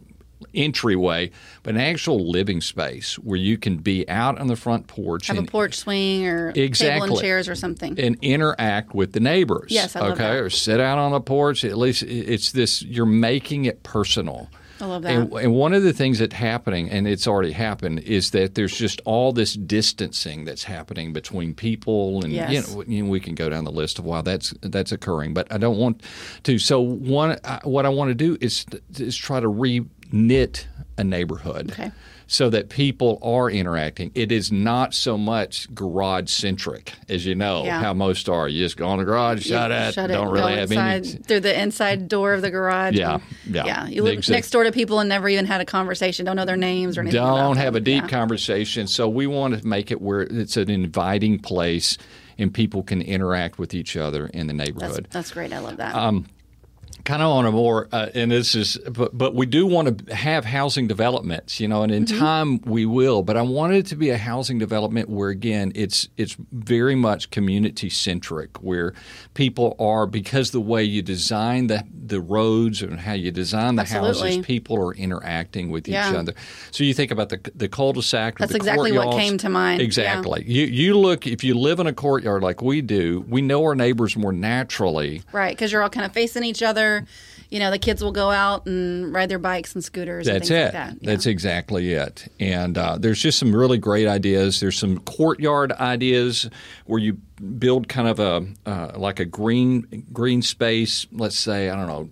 entryway, 0.54 1.30
but 1.64 1.76
an 1.76 1.82
actual 1.82 2.30
living 2.32 2.62
space 2.62 3.16
where 3.20 3.38
you 3.38 3.58
can 3.58 3.78
be 3.78 4.08
out 4.10 4.40
on 4.40 4.48
the 4.48 4.56
front 4.56 4.88
porch 4.88 5.28
Have 5.28 5.38
a 5.38 5.44
porch 5.44 5.76
swing 5.76 6.26
or 6.26 6.52
table 6.54 6.66
Exactly. 6.66 7.10
and 7.10 7.20
chairs 7.20 7.50
or 7.50 7.56
something. 7.56 8.00
and 8.00 8.18
interact 8.22 8.94
with 8.96 9.12
the 9.12 9.20
neighbors. 9.20 9.68
Yes, 9.70 9.96
I 9.96 10.10
okay, 10.12 10.38
or 10.38 10.50
sit 10.50 10.80
out 10.80 10.98
on 10.98 11.12
the 11.12 11.20
porch. 11.22 11.64
At 11.66 11.78
least 11.78 12.04
it's 12.04 12.52
this. 12.54 12.82
You're 12.82 13.06
making 13.06 13.66
it 13.66 13.84
personal. 13.84 14.50
I 14.82 14.86
love 14.86 15.02
that. 15.04 15.12
And, 15.12 15.34
and 15.34 15.54
one 15.54 15.74
of 15.74 15.84
the 15.84 15.94
things 15.94 16.20
that's 16.20 16.34
happening, 16.36 16.90
and 16.90 17.08
it's 17.08 17.28
already 17.28 17.52
happened, 17.52 18.00
is 18.00 18.32
that 18.32 18.56
there's 18.56 18.78
just 18.78 19.02
all 19.06 19.34
this 19.34 19.54
distancing 19.54 20.46
that's 20.46 20.64
happening 20.64 21.12
between 21.14 21.54
people, 21.54 22.24
and 22.24 22.32
Yes. 22.32 22.52
you, 22.72 22.76
know, 22.76 22.84
you 22.88 23.04
know, 23.04 23.10
we 23.10 23.20
can 23.20 23.36
go 23.36 23.50
down 23.50 23.66
the 23.66 23.72
list 23.72 24.00
of 24.00 24.06
why 24.06 24.22
that's 24.22 24.54
that's 24.62 24.92
occurring. 24.92 25.34
But 25.34 25.52
I 25.52 25.58
don't 25.58 25.78
want 25.78 26.02
to. 26.44 26.58
So 26.60 26.80
one, 26.80 27.38
I, 27.44 27.60
what 27.64 27.86
I 27.86 27.90
want 27.90 28.10
to 28.10 28.16
do 28.16 28.38
is 28.40 28.66
is 28.98 29.16
try 29.18 29.40
to 29.40 29.48
re 29.48 29.86
knit 30.12 30.68
a 30.98 31.04
neighborhood. 31.04 31.72
Okay. 31.72 31.92
So 32.32 32.48
that 32.52 32.70
people 32.70 33.18
are 33.24 33.50
interacting. 33.50 34.12
It 34.14 34.32
is 34.32 34.52
not 34.52 34.94
so 34.94 35.18
much 35.18 35.68
garage 35.74 36.30
centric, 36.30 36.94
as 37.10 37.26
you 37.26 37.34
know 37.34 37.64
Yeah. 37.66 37.82
how 37.82 37.96
most 37.96 38.30
are. 38.30 38.48
You 38.48 38.64
just 38.64 38.78
go 38.78 38.92
in 38.94 39.00
the 39.00 39.04
garage, 39.06 39.48
shut 39.48 39.72
it, 39.72 39.96
Shut 39.96 40.12
don't 40.12 40.28
it. 40.28 40.32
really 40.32 40.52
have 40.58 40.72
inside 40.72 41.06
any. 41.08 41.16
through 41.24 41.40
the 41.40 41.60
inside 41.60 42.08
door 42.08 42.34
of 42.36 42.44
the 42.44 42.52
garage. 42.52 42.94
Yeah, 42.96 43.16
and- 43.46 43.56
yeah. 43.56 43.66
yeah. 43.66 43.88
You 43.88 44.04
live 44.04 44.14
Exactly. 44.20 44.36
next 44.38 44.52
door 44.52 44.64
to 44.66 44.72
people 44.72 45.00
and 45.00 45.10
never 45.10 45.28
even 45.28 45.48
had 45.48 45.60
a 45.60 45.66
conversation. 45.66 46.24
Don't 46.24 46.36
know 46.36 46.46
their 46.46 46.56
names 46.56 47.00
or 47.00 47.02
anything. 47.02 47.20
don't 47.20 47.58
have 47.58 47.74
them. 47.74 47.82
a 47.82 47.84
deep 47.84 48.04
Yeah. 48.04 48.10
conversation. 48.10 48.86
So 48.86 49.10
we 49.10 49.26
want 49.26 49.60
to 49.60 49.66
make 49.68 49.90
it 49.90 50.00
where 50.00 50.22
it's 50.22 50.56
an 50.56 50.70
inviting 50.70 51.40
place 51.40 51.98
and 52.38 52.54
people 52.54 52.84
can 52.84 53.02
interact 53.02 53.58
with 53.58 53.74
each 53.74 53.98
other 53.98 54.28
in 54.28 54.46
the 54.46 54.54
That's, 54.54 54.68
neighborhood. 54.70 55.08
that's 55.10 55.32
great. 55.32 55.52
I 55.52 55.58
love 55.60 55.78
that. 55.78 55.96
Um, 55.96 56.28
kind 57.06 57.22
of 57.22 57.30
on 57.30 57.46
a 57.46 57.52
more, 57.52 57.88
uh, 57.92 58.08
and 58.14 58.32
this 58.32 58.56
is, 58.56 58.78
but, 58.92 59.18
but 59.18 59.34
we 59.34 59.46
do 59.46 59.66
want 59.66 60.08
to 60.08 60.16
have 60.16 60.46
housing 60.46 60.88
developments, 60.88 61.60
you 61.60 61.68
know, 61.68 61.84
and 61.84 61.92
in 61.92 62.06
Mm-hmm. 62.06 62.20
time 62.20 62.62
we 62.66 62.86
will. 62.86 63.22
But 63.24 63.38
I 63.38 63.42
want 63.42 63.74
it 63.74 63.86
to 63.88 63.96
be 63.96 64.10
a 64.10 64.18
housing 64.18 64.58
development 64.60 65.10
where, 65.10 65.30
again, 65.30 65.72
it's 65.76 66.08
it's 66.18 66.36
very 66.52 66.96
much 66.96 67.30
community 67.32 67.90
centric, 67.90 68.58
where 68.64 68.94
people 69.34 69.76
are 69.80 70.06
because 70.08 70.52
the 70.52 70.60
way 70.62 70.84
you 70.84 71.02
design 71.02 71.68
the 71.68 71.84
the 72.12 72.20
roads 72.20 72.82
and 72.82 73.00
how 73.00 73.14
you 73.14 73.32
design 73.32 73.76
the 73.76 73.82
Absolutely. 73.84 74.30
houses, 74.32 74.46
people 74.46 74.76
are 74.84 74.94
interacting 74.96 75.70
with 75.70 75.88
Yeah. 75.88 76.10
each 76.10 76.16
other. 76.18 76.34
So 76.72 76.84
you 76.84 76.94
think 76.94 77.12
about 77.12 77.30
the 77.30 77.40
the 77.56 77.70
cul-de-sac. 77.70 78.38
That's 78.40 78.56
exactly 78.56 78.92
what 78.92 79.12
came 79.18 79.38
to 79.40 79.50
mind. 79.50 79.80
Yeah. 79.80 79.86
Exactly. 79.86 80.44
You 80.48 80.66
you 80.66 80.98
look 80.98 81.28
if 81.28 81.44
you 81.44 81.54
live 81.54 81.80
in 81.80 81.88
a 81.88 81.94
courtyard 81.94 82.42
like 82.44 82.62
we 82.62 82.82
do, 82.82 83.24
we 83.28 83.42
know 83.42 83.62
our 83.64 83.76
neighbors 83.76 84.16
more 84.18 84.34
naturally. 84.34 85.22
right. 85.32 85.56
Because 85.56 85.72
you're 85.72 85.84
all 85.84 85.90
kind 85.90 86.06
of 86.06 86.14
facing 86.14 86.44
each 86.44 86.64
other. 86.64 86.89
You 87.50 87.58
know, 87.60 87.72
the 87.72 87.80
kids 87.80 88.04
will 88.04 88.12
go 88.12 88.30
out 88.30 88.68
and 88.68 89.12
ride 89.12 89.28
their 89.30 89.40
bikes 89.40 89.74
and 89.74 89.84
scooters 89.84 90.28
and 90.28 90.36
That's 90.36 90.50
things 90.50 90.60
it. 90.60 90.64
like 90.66 90.72
that. 90.74 90.94
Yeah. 91.02 91.12
That's 91.12 91.26
exactly 91.26 91.94
it. 91.94 92.32
And 92.40 92.78
uh, 92.78 92.98
there's 93.00 93.20
just 93.22 93.40
some 93.40 93.56
really 93.56 93.80
great 93.80 94.08
ideas. 94.08 94.60
There's 94.60 94.78
some 94.78 95.00
courtyard 95.00 95.72
ideas 95.72 96.48
where 96.86 97.00
you 97.00 97.14
build 97.58 97.88
kind 97.88 98.08
of 98.08 98.20
a 98.20 98.46
uh, 98.70 98.92
like 98.96 99.20
a 99.20 99.26
green 99.26 100.06
green 100.14 100.42
space. 100.44 101.08
Let's 101.12 101.38
say 101.40 101.70
I 101.72 101.76
don't 101.76 101.88
know. 101.88 102.10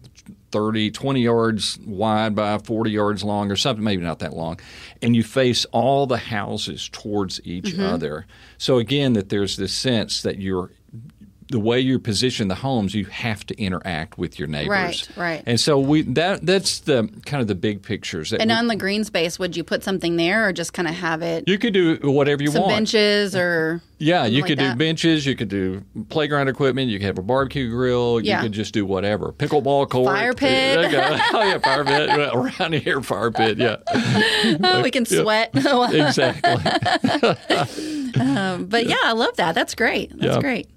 30, 0.53 0.91
20 0.91 1.22
yards 1.22 1.77
wide 1.86 2.34
by 2.34 2.57
40 2.57 2.89
yards 2.89 3.22
long 3.22 3.51
or 3.51 3.57
something, 3.57 3.84
maybe 3.84 4.01
not 4.01 4.19
that 4.19 4.31
long. 4.34 4.57
And 5.01 5.13
you 5.13 5.21
face 5.21 5.65
all 5.73 6.08
the 6.08 6.17
houses 6.17 6.88
towards 6.89 7.41
each 7.43 7.65
Mm-hmm. 7.65 7.84
other. 7.84 8.25
So, 8.58 8.78
again, 8.78 9.12
that 9.13 9.28
there's 9.28 9.58
this 9.58 9.73
sense 9.73 10.21
that 10.21 10.39
you're 10.39 10.71
the 11.49 11.60
way 11.60 11.79
you 11.79 11.97
position 11.99 12.47
the 12.49 12.55
homes, 12.55 12.93
you 12.93 13.05
have 13.05 13.45
to 13.45 13.57
interact 13.62 14.17
with 14.17 14.38
your 14.38 14.47
neighbors. 14.47 14.69
Right, 14.69 15.10
right. 15.17 15.43
And 15.45 15.60
so 15.60 15.79
we 15.79 16.01
that 16.03 16.45
that's 16.45 16.79
the 16.79 17.10
kind 17.25 17.41
of 17.41 17.47
the 17.47 17.55
big 17.55 17.83
pictures. 17.83 18.31
That 18.31 18.41
And 18.41 18.49
we- 18.51 18.55
on 18.55 18.67
the 18.67 18.75
green 18.75 19.03
space, 19.03 19.39
would 19.39 19.55
you 19.55 19.63
put 19.63 19.83
something 19.83 20.17
there 20.17 20.47
or 20.47 20.51
just 20.53 20.73
kind 20.73 20.88
of 20.88 20.95
have 20.95 21.21
it 21.21 21.45
you 21.47 21.57
could 21.57 21.73
do 21.73 21.97
whatever 22.03 22.43
you 22.43 22.51
some 22.51 22.62
want. 22.63 22.73
benches 22.73 23.36
or 23.36 23.81
yeah, 23.99 24.25
you 24.25 24.41
like 24.41 24.49
could 24.49 24.60
that? 24.60 24.73
do 24.73 24.77
benches. 24.77 25.25
You 25.25 25.36
could 25.36 25.49
do 25.49 25.83
playground 26.10 26.49
equipment. 26.49 26.89
You 26.91 26.99
could 26.99 27.07
have 27.07 27.17
a 27.17 27.23
barbecue 27.23 27.69
grill. 27.69 28.19
Yeah. 28.21 28.38
You 28.38 28.43
could 28.43 28.51
just 28.51 28.73
do 28.73 28.86
whatever. 28.86 29.31
Pickleball 29.31 29.89
court. 29.89 30.05
Fire 30.13 30.33
pit. 30.33 30.75
There 30.79 30.86
you 30.86 30.91
go. 30.91 31.17
Oh 31.33 31.43
yeah, 31.43 31.57
fire 31.60 31.83
pit. 31.86 32.10
Around 32.33 32.73
here, 32.73 33.01
fire 33.01 33.31
pit. 33.31 33.57
Yeah, 33.57 33.77
oh, 34.63 34.81
we 34.83 34.91
can 34.91 35.05
sweat? 35.05 35.51
exactly. 35.55 36.51
Um, 38.19 38.65
but 38.65 38.86
yeah, 38.88 38.95
I 39.03 39.12
love 39.13 39.36
that. 39.38 39.53
That's 39.55 39.75
great. 39.75 40.12
That's 40.17 40.36
Yeah. 40.36 40.41
great. 40.41 40.67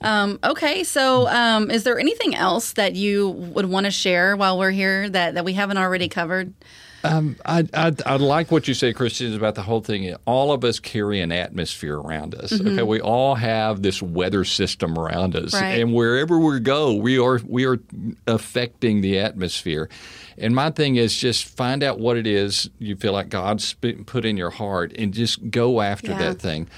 Um, 0.00 0.38
okay, 0.44 0.84
so 0.84 1.26
um, 1.28 1.70
is 1.70 1.84
there 1.84 1.98
anything 1.98 2.34
else 2.34 2.72
that 2.74 2.94
you 2.94 3.28
would 3.30 3.66
want 3.66 3.86
to 3.86 3.90
share 3.90 4.36
while 4.36 4.58
we're 4.58 4.70
here 4.70 5.08
that, 5.08 5.34
that 5.34 5.44
we 5.44 5.54
haven't 5.54 5.78
already 5.78 6.08
covered? 6.08 6.52
I, 7.04 7.64
I 7.72 7.92
I 8.04 8.16
like 8.16 8.50
what 8.50 8.66
you 8.66 8.74
say, 8.74 8.92
Christen, 8.92 9.32
about 9.36 9.54
the 9.54 9.62
whole 9.62 9.80
thing. 9.80 10.12
All 10.24 10.50
of 10.50 10.64
us 10.64 10.80
carry 10.80 11.20
an 11.20 11.30
atmosphere 11.30 11.96
around 12.00 12.34
us. 12.34 12.52
Okay, 12.52 12.82
we 12.82 13.00
all 13.00 13.36
have 13.36 13.80
this 13.80 14.02
weather 14.02 14.44
system 14.44 14.98
around 14.98 15.36
us, 15.36 15.54
Mm-hmm. 15.54 15.64
Right. 15.64 15.80
and 15.82 15.94
wherever 15.94 16.36
we 16.40 16.58
go, 16.58 16.94
we 16.94 17.16
are 17.20 17.38
we 17.46 17.64
are 17.64 17.78
affecting 18.26 19.02
the 19.02 19.20
atmosphere. 19.20 19.88
And 20.38 20.54
my 20.54 20.70
thing 20.70 20.96
is 20.96 21.16
just 21.16 21.44
find 21.46 21.82
out 21.82 21.98
what 21.98 22.16
it 22.16 22.26
is 22.26 22.68
you 22.78 22.96
feel 22.96 23.12
like 23.12 23.28
God's 23.28 23.74
put 23.74 24.24
in 24.24 24.36
your 24.36 24.50
heart, 24.50 24.92
and 24.98 25.12
just 25.14 25.50
go 25.50 25.80
after 25.80 26.12
Yeah. 26.12 26.18
that 26.18 26.40
thing. 26.40 26.68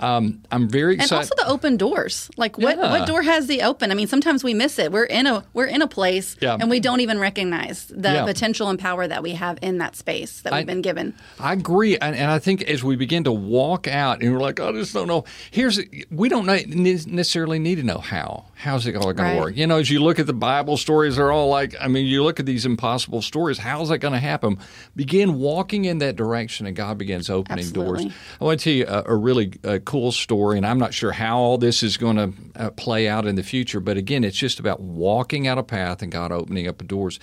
Um, 0.00 0.42
I'm 0.52 0.68
very 0.68 0.94
excited. 0.94 1.12
And 1.12 1.18
also 1.22 1.34
the 1.36 1.48
open 1.48 1.76
doors. 1.76 2.30
Like 2.36 2.56
what, 2.56 2.76
Yeah. 2.76 2.88
what 2.92 3.08
door 3.08 3.22
has 3.22 3.48
the 3.48 3.62
open? 3.62 3.90
I 3.90 3.94
mean, 3.94 4.06
sometimes 4.06 4.44
we 4.44 4.54
miss 4.54 4.78
it. 4.78 4.92
We're 4.92 5.02
in 5.02 5.26
a 5.26 5.42
we're 5.54 5.66
in 5.66 5.82
a 5.82 5.88
place 5.88 6.36
Yeah. 6.40 6.56
and 6.60 6.70
we 6.70 6.78
don't 6.78 7.00
even 7.00 7.18
recognize 7.18 7.86
the 7.90 8.12
Yeah. 8.12 8.24
potential 8.24 8.68
and 8.68 8.78
power 8.78 9.08
that 9.08 9.24
we 9.24 9.32
have 9.32 9.58
in 9.60 9.78
that 9.78 9.96
space 9.96 10.40
that 10.42 10.52
we've 10.52 10.60
I- 10.60 10.64
been 10.64 10.82
given. 10.82 11.14
I 11.40 11.52
agree, 11.54 11.98
and, 11.98 12.14
and 12.14 12.30
I 12.30 12.38
think 12.38 12.62
as 12.62 12.84
we 12.84 12.94
begin 12.94 13.24
to 13.24 13.32
walk 13.32 13.88
out, 13.88 14.22
and 14.22 14.32
we're 14.32 14.38
like, 14.38 14.60
I 14.60 14.70
just 14.70 14.94
don't 14.94 15.08
know. 15.08 15.24
Here's 15.50 15.80
we 16.12 16.28
don't 16.28 16.46
necessarily 16.46 17.58
need 17.58 17.76
to 17.76 17.82
know 17.82 17.98
how. 17.98 18.44
How's 18.54 18.86
it 18.86 18.94
all 18.94 19.12
going 19.12 19.16
Right. 19.16 19.34
to 19.34 19.40
work? 19.40 19.56
You 19.56 19.66
know, 19.66 19.78
as 19.78 19.90
you 19.90 20.00
look 20.00 20.20
at 20.20 20.26
the 20.26 20.32
Bible 20.32 20.76
stories, 20.76 21.16
they're 21.16 21.32
all 21.32 21.48
like, 21.48 21.74
I 21.80 21.88
mean, 21.88 22.06
you 22.06 22.22
look 22.22 22.38
at 22.38 22.46
these 22.46 22.64
impossible 22.66 23.07
stories. 23.22 23.58
How's 23.58 23.88
that 23.88 23.98
going 23.98 24.12
to 24.12 24.20
happen? 24.20 24.58
Begin 24.94 25.38
walking 25.38 25.84
in 25.84 25.98
that 25.98 26.16
direction, 26.16 26.66
and 26.66 26.76
God 26.76 26.98
begins 26.98 27.30
opening 27.30 27.70
doors. 27.70 28.06
I 28.40 28.44
want 28.44 28.60
to 28.60 28.64
tell 28.64 28.72
you 28.72 28.86
a, 28.86 29.14
a 29.14 29.16
really 29.16 29.52
uh, 29.64 29.78
cool 29.84 30.12
story, 30.12 30.56
and 30.56 30.66
I'm 30.66 30.78
not 30.78 30.94
sure 30.94 31.12
how 31.12 31.38
all 31.38 31.58
this 31.58 31.82
is 31.82 31.96
going 31.96 32.16
to 32.16 32.32
uh, 32.56 32.70
play 32.70 33.08
out 33.08 33.26
in 33.26 33.34
the 33.34 33.42
future, 33.42 33.80
but 33.80 33.96
again, 33.96 34.24
it's 34.24 34.36
just 34.36 34.60
about 34.60 34.80
walking 34.80 35.46
out 35.46 35.58
a 35.58 35.62
path 35.62 36.02
and 36.02 36.12
God 36.12 36.32
opening 36.32 36.68
up 36.68 36.78
the 36.78 36.84
doors. 36.84 37.18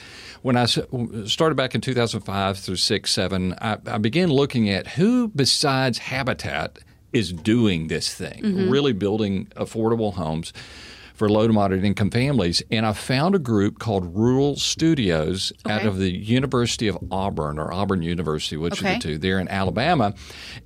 I 0.45 0.65
started 0.65 1.55
back 1.55 1.75
in 1.75 1.81
2005 1.81 2.57
through 2.57 2.75
6, 2.75 3.11
7, 3.11 3.55
I, 3.61 3.77
I 3.85 3.97
began 3.97 4.29
looking 4.29 4.69
at 4.69 4.87
who 4.87 5.27
besides 5.29 5.97
Habitat 5.99 6.79
is 7.13 7.31
doing 7.31 7.87
this 7.87 8.13
thing, 8.13 8.41
really 8.69 8.93
building 8.93 9.45
affordable 9.55 10.13
homes 10.13 10.51
for 11.15 11.27
low 11.29 11.47
to 11.47 11.53
moderate 11.53 11.83
income 11.83 12.11
families. 12.11 12.61
And 12.69 12.85
I 12.85 12.93
found 12.93 13.33
a 13.35 13.39
group 13.39 13.79
called 13.79 14.15
Rural 14.15 14.55
Studios 14.57 15.51
out 15.65 15.85
of 15.85 15.97
the 15.97 16.11
University 16.11 16.87
of 16.87 16.97
Auburn 17.09 17.57
or 17.57 17.73
Auburn 17.73 18.01
University, 18.01 18.57
which 18.57 18.73
Okay. 18.81 18.91
are 18.91 18.93
the 18.95 18.99
two. 18.99 19.17
They're 19.17 19.39
in 19.39 19.47
Alabama, 19.47 20.13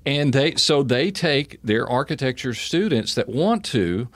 and 0.05 0.33
they 0.33 0.55
so 0.55 0.83
they 0.83 1.11
take 1.11 1.59
their 1.63 1.87
architecture 1.87 2.53
students 2.53 3.13
that 3.15 3.29
want 3.29 3.63
to. 3.65 4.07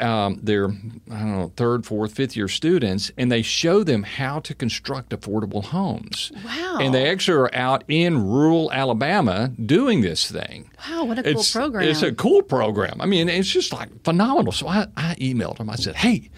Um, 0.00 0.38
their 0.42 0.68
I 0.68 1.18
don't 1.18 1.38
know 1.38 1.52
third, 1.56 1.86
fourth, 1.86 2.12
fifth 2.12 2.36
year 2.36 2.48
students, 2.48 3.10
and 3.16 3.30
they 3.30 3.42
show 3.42 3.82
them 3.82 4.02
how 4.02 4.40
to 4.40 4.54
construct 4.54 5.10
affordable 5.10 5.64
homes. 5.64 6.32
Wow. 6.44 6.78
And 6.80 6.94
they 6.94 7.10
actually 7.10 7.38
are 7.38 7.54
out 7.54 7.84
in 7.88 8.22
rural 8.26 8.70
Alabama 8.72 9.52
doing 9.64 10.00
this 10.00 10.30
thing. 10.30 10.70
Wow, 10.88 11.04
what 11.04 11.18
a 11.18 11.22
cool 11.22 11.44
program. 11.52 11.88
it's 11.88 12.02
a 12.02 12.12
cool 12.12 12.42
program. 12.42 13.00
I 13.00 13.06
mean, 13.06 13.28
it's 13.28 13.48
just 13.48 13.72
like 13.72 13.88
phenomenal. 14.04 14.52
So 14.52 14.68
I, 14.68 14.86
I 14.96 15.14
emailed 15.16 15.58
them. 15.58 15.70
I 15.70 15.76
said, 15.76 15.96
hey, 15.96 16.30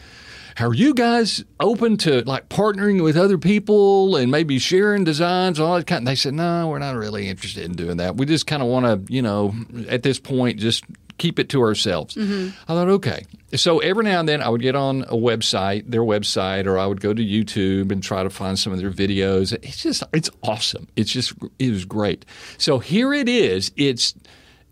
are 0.58 0.74
you 0.74 0.94
guys 0.94 1.44
open 1.58 1.96
to 1.98 2.22
like 2.22 2.48
partnering 2.48 3.02
with 3.02 3.16
other 3.16 3.38
people 3.38 4.16
and 4.16 4.30
maybe 4.30 4.58
sharing 4.58 5.04
designs 5.04 5.58
and 5.58 5.66
all 5.66 5.76
that 5.76 5.86
kind? 5.86 6.00
And 6.00 6.06
they 6.06 6.14
said, 6.14 6.34
no, 6.34 6.68
we're 6.68 6.78
not 6.78 6.96
really 6.96 7.28
interested 7.28 7.64
in 7.64 7.72
doing 7.72 7.96
that. 7.98 8.16
We 8.16 8.26
just 8.26 8.46
kind 8.46 8.62
of 8.62 8.68
want 8.68 8.86
to, 9.06 9.12
you 9.12 9.22
know, 9.22 9.54
at 9.88 10.02
this 10.02 10.18
point, 10.18 10.58
just 10.58 10.84
keep 11.20 11.38
it 11.38 11.48
to 11.50 11.60
ourselves. 11.60 12.16
Mm-hmm. 12.16 12.48
I 12.62 12.74
thought, 12.74 12.88
okay. 12.88 13.26
So 13.54 13.78
every 13.80 14.04
now 14.04 14.20
and 14.20 14.28
then 14.28 14.42
I 14.42 14.48
would 14.48 14.62
get 14.62 14.74
on 14.74 15.02
a 15.02 15.14
website, 15.14 15.90
their 15.90 16.02
website, 16.02 16.66
or 16.66 16.78
I 16.78 16.86
would 16.86 17.00
go 17.00 17.12
to 17.12 17.22
YouTube 17.22 17.92
and 17.92 18.02
try 18.02 18.22
to 18.22 18.30
find 18.30 18.58
some 18.58 18.72
of 18.72 18.78
their 18.78 18.90
videos. 18.90 19.52
It's 19.62 19.82
just, 19.82 20.02
it's 20.12 20.30
awesome. 20.42 20.88
It's 20.96 21.12
just, 21.12 21.34
it 21.58 21.70
was 21.70 21.84
great. 21.84 22.24
So 22.58 22.78
here 22.78 23.12
it 23.12 23.28
is. 23.28 23.70
It's, 23.76 24.14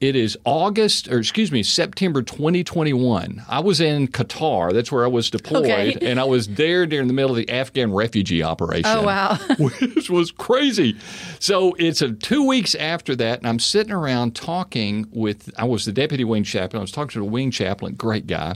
it 0.01 0.15
is 0.15 0.39
August, 0.45 1.09
or 1.09 1.19
excuse 1.19 1.51
me, 1.51 1.63
September 1.65 2.23
2021. 2.23 3.43
I 3.49 3.61
was 3.61 3.81
in 3.81 4.07
Qatar. 4.09 4.73
That's 4.73 4.93
where 4.93 5.05
I 5.05 5.09
was 5.09 5.29
deployed, 5.29 5.65
Okay. 5.67 5.99
and 6.03 6.21
I 6.21 6.25
was 6.25 6.47
there 6.49 6.87
during 6.87 7.09
the 7.09 7.13
middle 7.13 7.33
of 7.33 7.37
the 7.37 7.51
Afghan 7.51 7.93
refugee 7.93 8.43
operation. 8.43 8.87
Oh, 8.87 9.03
wow. 9.03 9.37
which 9.59 10.09
was 10.09 10.31
crazy. 10.31 10.97
So 11.41 11.75
it's 11.79 12.01
a 12.01 12.13
two 12.13 12.47
weeks 12.47 12.75
after 12.77 13.17
that, 13.17 13.41
and 13.41 13.49
I'm 13.49 13.59
sitting 13.59 13.93
around 13.93 14.37
talking 14.37 15.07
with. 15.11 15.51
I 15.59 15.65
was 15.65 15.85
the 15.85 15.93
deputy 15.93 16.23
wing 16.25 16.45
chaplain. 16.45 16.79
I 16.79 16.83
was 16.83 16.93
talking 16.93 17.11
to 17.11 17.19
the 17.21 17.25
wing 17.25 17.51
chaplain, 17.51 17.95
great 17.95 18.27
guy, 18.29 18.55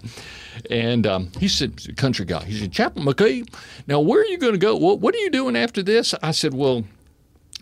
and 0.71 1.07
um, 1.07 1.33
he 1.41 1.49
said, 1.49 1.97
"Country 1.97 2.25
guy." 2.25 2.45
He 2.45 2.59
said, 2.59 2.71
"Chaplain 2.73 3.05
McKay, 3.05 3.53
now 3.89 4.01
where 4.01 4.21
are 4.21 4.27
you 4.27 4.39
going 4.39 4.53
to 4.53 4.59
go? 4.59 4.77
What, 4.77 5.01
what 5.01 5.15
are 5.15 5.19
you 5.19 5.31
doing 5.31 5.57
after 5.57 5.83
this?" 5.83 6.15
I 6.23 6.31
said, 6.31 6.55
"Well." 6.55 6.85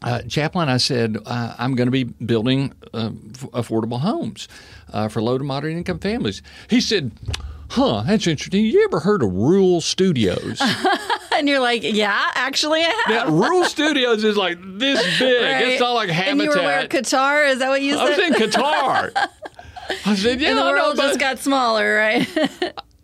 Uh, 0.03 0.23
Chaplain, 0.23 0.69
I 0.69 0.79
said, 0.79 1.19
uh, 1.27 1.55
I'm 1.59 1.75
going 1.75 1.87
to 1.87 1.93
be 1.93 2.05
building 2.05 2.73
uh, 2.95 3.11
f- 3.35 3.51
affordable 3.53 4.01
homes 4.01 4.49
uh, 4.93 5.09
for 5.09 5.21
low 5.21 5.37
to 5.39 5.45
moderate 5.45 5.77
income 5.77 5.99
families. 5.99 6.43
He 6.69 6.81
said, 6.81 7.13
Huh, 7.71 8.03
that's 8.05 8.27
interesting. 8.27 8.65
You 8.65 8.85
ever 8.87 8.99
heard 8.99 9.23
of 9.23 9.33
Rural 9.33 9.81
Studios? 9.81 10.61
and 11.33 11.49
you're 11.49 11.61
like, 11.61 11.83
yeah, 11.85 12.31
actually, 12.35 12.81
I 12.81 13.03
have. 13.07 13.29
now, 13.29 13.33
Rural 13.33 13.65
Studios 13.65 14.25
is 14.25 14.37
like 14.37 14.59
this 14.61 15.01
big. 15.21 15.43
Right. 15.43 15.69
It's 15.69 15.81
not 15.81 15.93
like 15.93 16.09
Habitat. 16.09 16.33
And 16.33 16.41
you 16.43 16.49
were 16.51 16.57
where 16.57 16.89
Qatar? 16.89 17.49
Is 17.49 17.61
that 17.61 17.69
what 17.69 17.81
you 17.83 17.93
said? 17.93 18.01
I 18.01 18.09
was 18.11 18.19
in 18.19 18.33
Qatar. 18.35 19.13
I 20.07 20.15
said, 20.17 20.41
Yeah, 20.41 20.49
and 20.51 20.59
the 20.59 20.65
know 20.65 20.71
world 20.73 20.97
just 20.97 21.21
got 21.21 21.39
smaller, 21.39 21.95
right? 21.95 22.27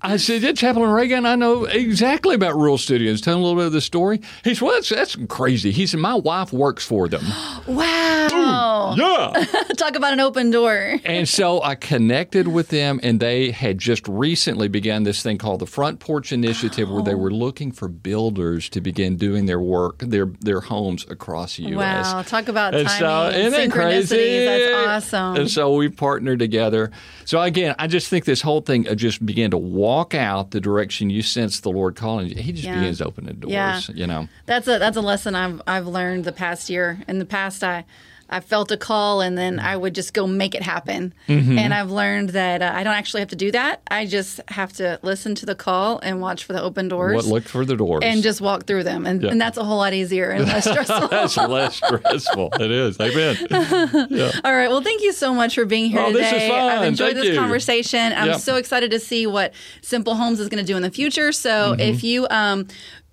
I 0.09 0.17
said, 0.19 0.43
Yeah, 0.43 0.53
Chaplain 0.53 0.91
Reagan, 0.91 1.27
I 1.27 1.35
know 1.35 1.65
exactly 1.65 2.35
about 2.35 2.55
Rural 2.57 2.79
Studios. 2.79 3.21
Tell 3.21 3.35
him 3.35 3.41
a 3.41 3.43
little 3.45 3.59
bit 3.61 3.67
of 3.67 3.73
the 3.73 3.81
story. 3.81 4.21
He 4.45 4.55
said, 4.55 4.63
Well, 4.65 4.75
that's, 4.75 4.89
that's 4.89 5.17
crazy. 5.29 5.73
He 5.73 5.87
said, 5.87 6.01
My 6.01 6.15
wife 6.15 6.53
works 6.53 6.85
for 6.87 7.09
them. 7.09 7.23
wow. 7.67 8.95
yeah. 8.97 9.45
Talk 9.77 9.97
about 9.97 10.13
an 10.13 10.21
open 10.21 10.51
door. 10.51 10.97
And 11.05 11.29
so 11.29 11.63
I 11.63 11.75
connected 11.75 12.49
with 12.49 12.69
them, 12.69 13.01
and 13.03 13.21
they 13.21 13.51
had 13.51 13.79
just 13.79 14.07
recently 14.09 14.69
begun 14.69 15.03
this 15.03 15.23
thing 15.23 15.39
called 15.39 15.61
the 15.61 15.67
Front 15.67 16.01
Porch 16.01 16.33
Initiative, 16.33 16.89
where 16.91 17.03
they 17.03 17.15
Oh. 17.15 17.19
were 17.19 17.31
looking 17.33 17.73
for 17.73 17.89
builders 17.89 18.69
to 18.71 18.81
begin 18.81 19.17
doing 19.17 19.47
their 19.47 19.61
work, 19.61 19.99
their 20.01 20.27
their 20.41 20.61
homes 20.61 21.07
across 21.09 21.57
the 21.57 21.65
U.S. 21.65 22.13
Wow. 22.13 22.23
Talk 22.23 22.49
about 22.49 22.75
And 22.75 22.87
timing 22.87 23.01
so, 23.01 23.27
and 23.29 23.37
isn't 23.37 23.53
that 23.53 23.71
synchronicities. 23.71 24.09
crazy? 24.09 24.45
That's 24.45 24.87
awesome. 25.15 25.37
And 25.37 25.51
so 25.51 25.75
we 25.75 25.89
partnered 25.89 26.39
together. 26.39 26.91
So 27.25 27.41
again, 27.41 27.75
I 27.79 27.87
just 27.87 28.09
think 28.09 28.25
this 28.25 28.43
whole 28.43 28.61
thing 28.61 28.87
uh, 28.89 28.95
just 28.95 29.25
began 29.25 29.51
to 29.53 29.59
walk 29.59 29.96
out 30.15 30.51
the 30.51 30.61
direction 30.61 31.11
you 31.11 31.23
sense 31.23 31.61
the 31.61 31.71
Lord 31.71 31.97
calling 31.97 32.29
you. 32.29 32.35
He 32.37 32.53
just 32.53 32.65
Yeah. 32.65 32.75
begins 32.79 33.01
opening 33.01 33.37
doors. 33.37 33.53
Yeah. 33.53 33.81
You 33.95 34.07
know. 34.07 34.29
That's 34.47 34.69
a 34.69 34.79
that's 34.79 34.97
a 34.97 35.01
lesson 35.01 35.35
I've 35.35 35.61
I've 35.67 35.87
learned 35.87 36.25
the 36.25 36.33
past 36.33 36.69
year. 36.71 36.99
In 37.09 37.19
the 37.19 37.25
past, 37.25 37.65
I 37.65 37.85
I 38.29 38.41
felt 38.41 38.73
a 38.73 38.77
call 38.77 39.21
and 39.21 39.39
then 39.39 39.61
I 39.61 39.77
would 39.77 39.95
just 39.95 40.13
go 40.15 40.27
make 40.27 40.55
it 40.55 40.63
happen. 40.63 41.15
Mm-hmm. 41.29 41.59
And 41.59 41.73
I've 41.73 41.91
learned 41.91 42.31
that 42.31 42.61
uh, 42.63 42.73
I 42.75 42.83
don't 42.83 42.95
actually 42.95 43.21
have 43.21 43.29
to 43.31 43.37
do 43.37 43.53
that. 43.53 43.83
I 43.89 44.05
just 44.07 44.41
have 44.49 44.73
to 44.75 44.99
listen 45.03 45.35
to 45.37 45.47
the 45.47 45.55
call 45.55 46.01
and 46.01 46.21
watch 46.21 46.45
for 46.45 46.53
the 46.53 46.61
open 46.63 46.89
doors 46.89 47.15
What 47.15 47.25
look 47.27 47.45
for 47.45 47.65
the 47.65 47.77
doors 47.77 48.01
and 48.03 48.23
just 48.23 48.41
walk 48.41 48.65
through 48.67 48.83
them. 48.85 49.07
And, 49.07 49.25
and 49.25 49.41
that's 49.41 49.57
a 49.59 49.65
whole 49.65 49.79
lot 49.79 49.95
easier 49.95 50.31
and 50.31 50.45
less 50.47 50.69
stressful. 50.69 51.09
That's 51.09 51.37
less 51.37 51.77
stressful. 51.77 52.51
It 52.61 52.71
is. 52.71 52.99
Amen. 53.01 53.37
All 54.45 54.55
right. 54.55 54.69
Well, 54.69 54.83
thank 54.83 55.03
you 55.03 55.13
so 55.13 55.33
much 55.33 55.55
for 55.55 55.65
being 55.65 55.91
here 55.91 56.01
Oh, 56.01 56.09
today. 56.13 56.21
this 56.31 56.43
is 56.43 56.49
fun. 56.49 56.71
I've 56.73 56.85
enjoyed 56.89 57.13
Thank 57.15 57.25
this 57.27 57.35
you. 57.35 57.41
conversation. 57.41 58.13
I'm 58.13 58.27
Yep. 58.29 58.41
so 58.41 58.57
excited 58.57 58.91
to 58.91 58.99
see 59.01 59.27
what 59.27 59.53
Simple 59.83 60.15
Homes 60.17 60.41
is 60.41 60.49
going 60.49 60.65
to 60.65 60.67
do 60.67 60.77
in 60.77 60.83
the 60.83 60.91
future. 60.91 61.33
So 61.33 61.57
Mm-hmm. 61.73 61.81
if 61.81 62.05
you 62.05 62.27
um, 62.31 62.67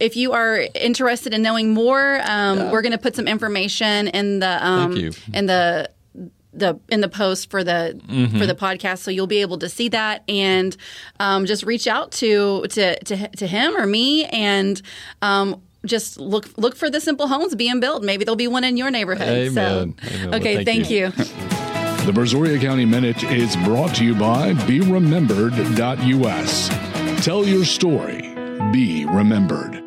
if 0.04 0.18
you 0.18 0.34
are 0.34 0.66
interested 0.76 1.34
in 1.34 1.42
knowing 1.42 1.74
more, 1.74 2.20
um, 2.26 2.70
we're 2.72 2.82
going 2.82 2.92
to 2.92 2.98
put 2.98 3.16
some 3.16 3.26
information 3.28 4.10
in 4.10 4.39
the 4.39 4.66
um, 4.66 4.96
you. 4.98 5.12
in 5.34 5.46
the 5.46 5.89
the 6.54 6.78
in 6.89 7.00
the 7.02 7.08
post 7.10 7.50
for 7.50 7.63
the 7.63 8.00
Mm-hmm. 8.08 8.38
for 8.38 8.46
the 8.46 8.54
podcast, 8.54 9.00
so 9.00 9.10
you'll 9.12 9.26
be 9.28 9.39
able 9.42 9.58
to 9.60 9.70
see 9.70 9.88
that 9.89 10.24
and 10.30 10.76
um, 11.20 11.46
just 11.46 11.63
reach 11.63 11.88
out 11.88 12.12
to 12.13 12.66
to 12.70 13.00
to, 13.06 13.28
to 13.30 13.48
him 13.48 13.76
or 13.78 13.86
me 13.88 14.26
and. 14.26 14.82
Um, 15.22 15.62
just 15.86 16.18
look 16.18 16.48
look 16.58 16.78
for 16.78 16.89
the 16.89 17.02
simple 17.02 17.28
homes 17.28 17.56
being 17.56 17.82
built. 17.82 18.04
Maybe 18.04 18.24
there'll 18.24 18.38
be 18.38 18.48
one 18.48 18.63
in 18.63 18.78
your 18.78 18.89
neighborhood. 18.89 19.28
Amen. 19.28 19.54
So, 19.54 19.94
Amen. 20.08 20.30
Well, 20.30 20.36
okay, 20.39 20.63
thank 20.63 20.66
thank 20.66 20.89
you. 20.89 21.08
you. 21.08 21.12
The 22.06 22.13
Brazoria 22.13 22.58
County 22.62 22.86
Minute 22.86 23.22
is 23.26 23.58
brought 23.66 23.94
to 23.96 24.06
you 24.06 24.16
by 24.16 24.54
BeRemembered.us. 24.54 26.70
Tell 27.26 27.46
your 27.46 27.66
story. 27.66 28.22
Be 28.72 29.04
remembered. 29.06 29.83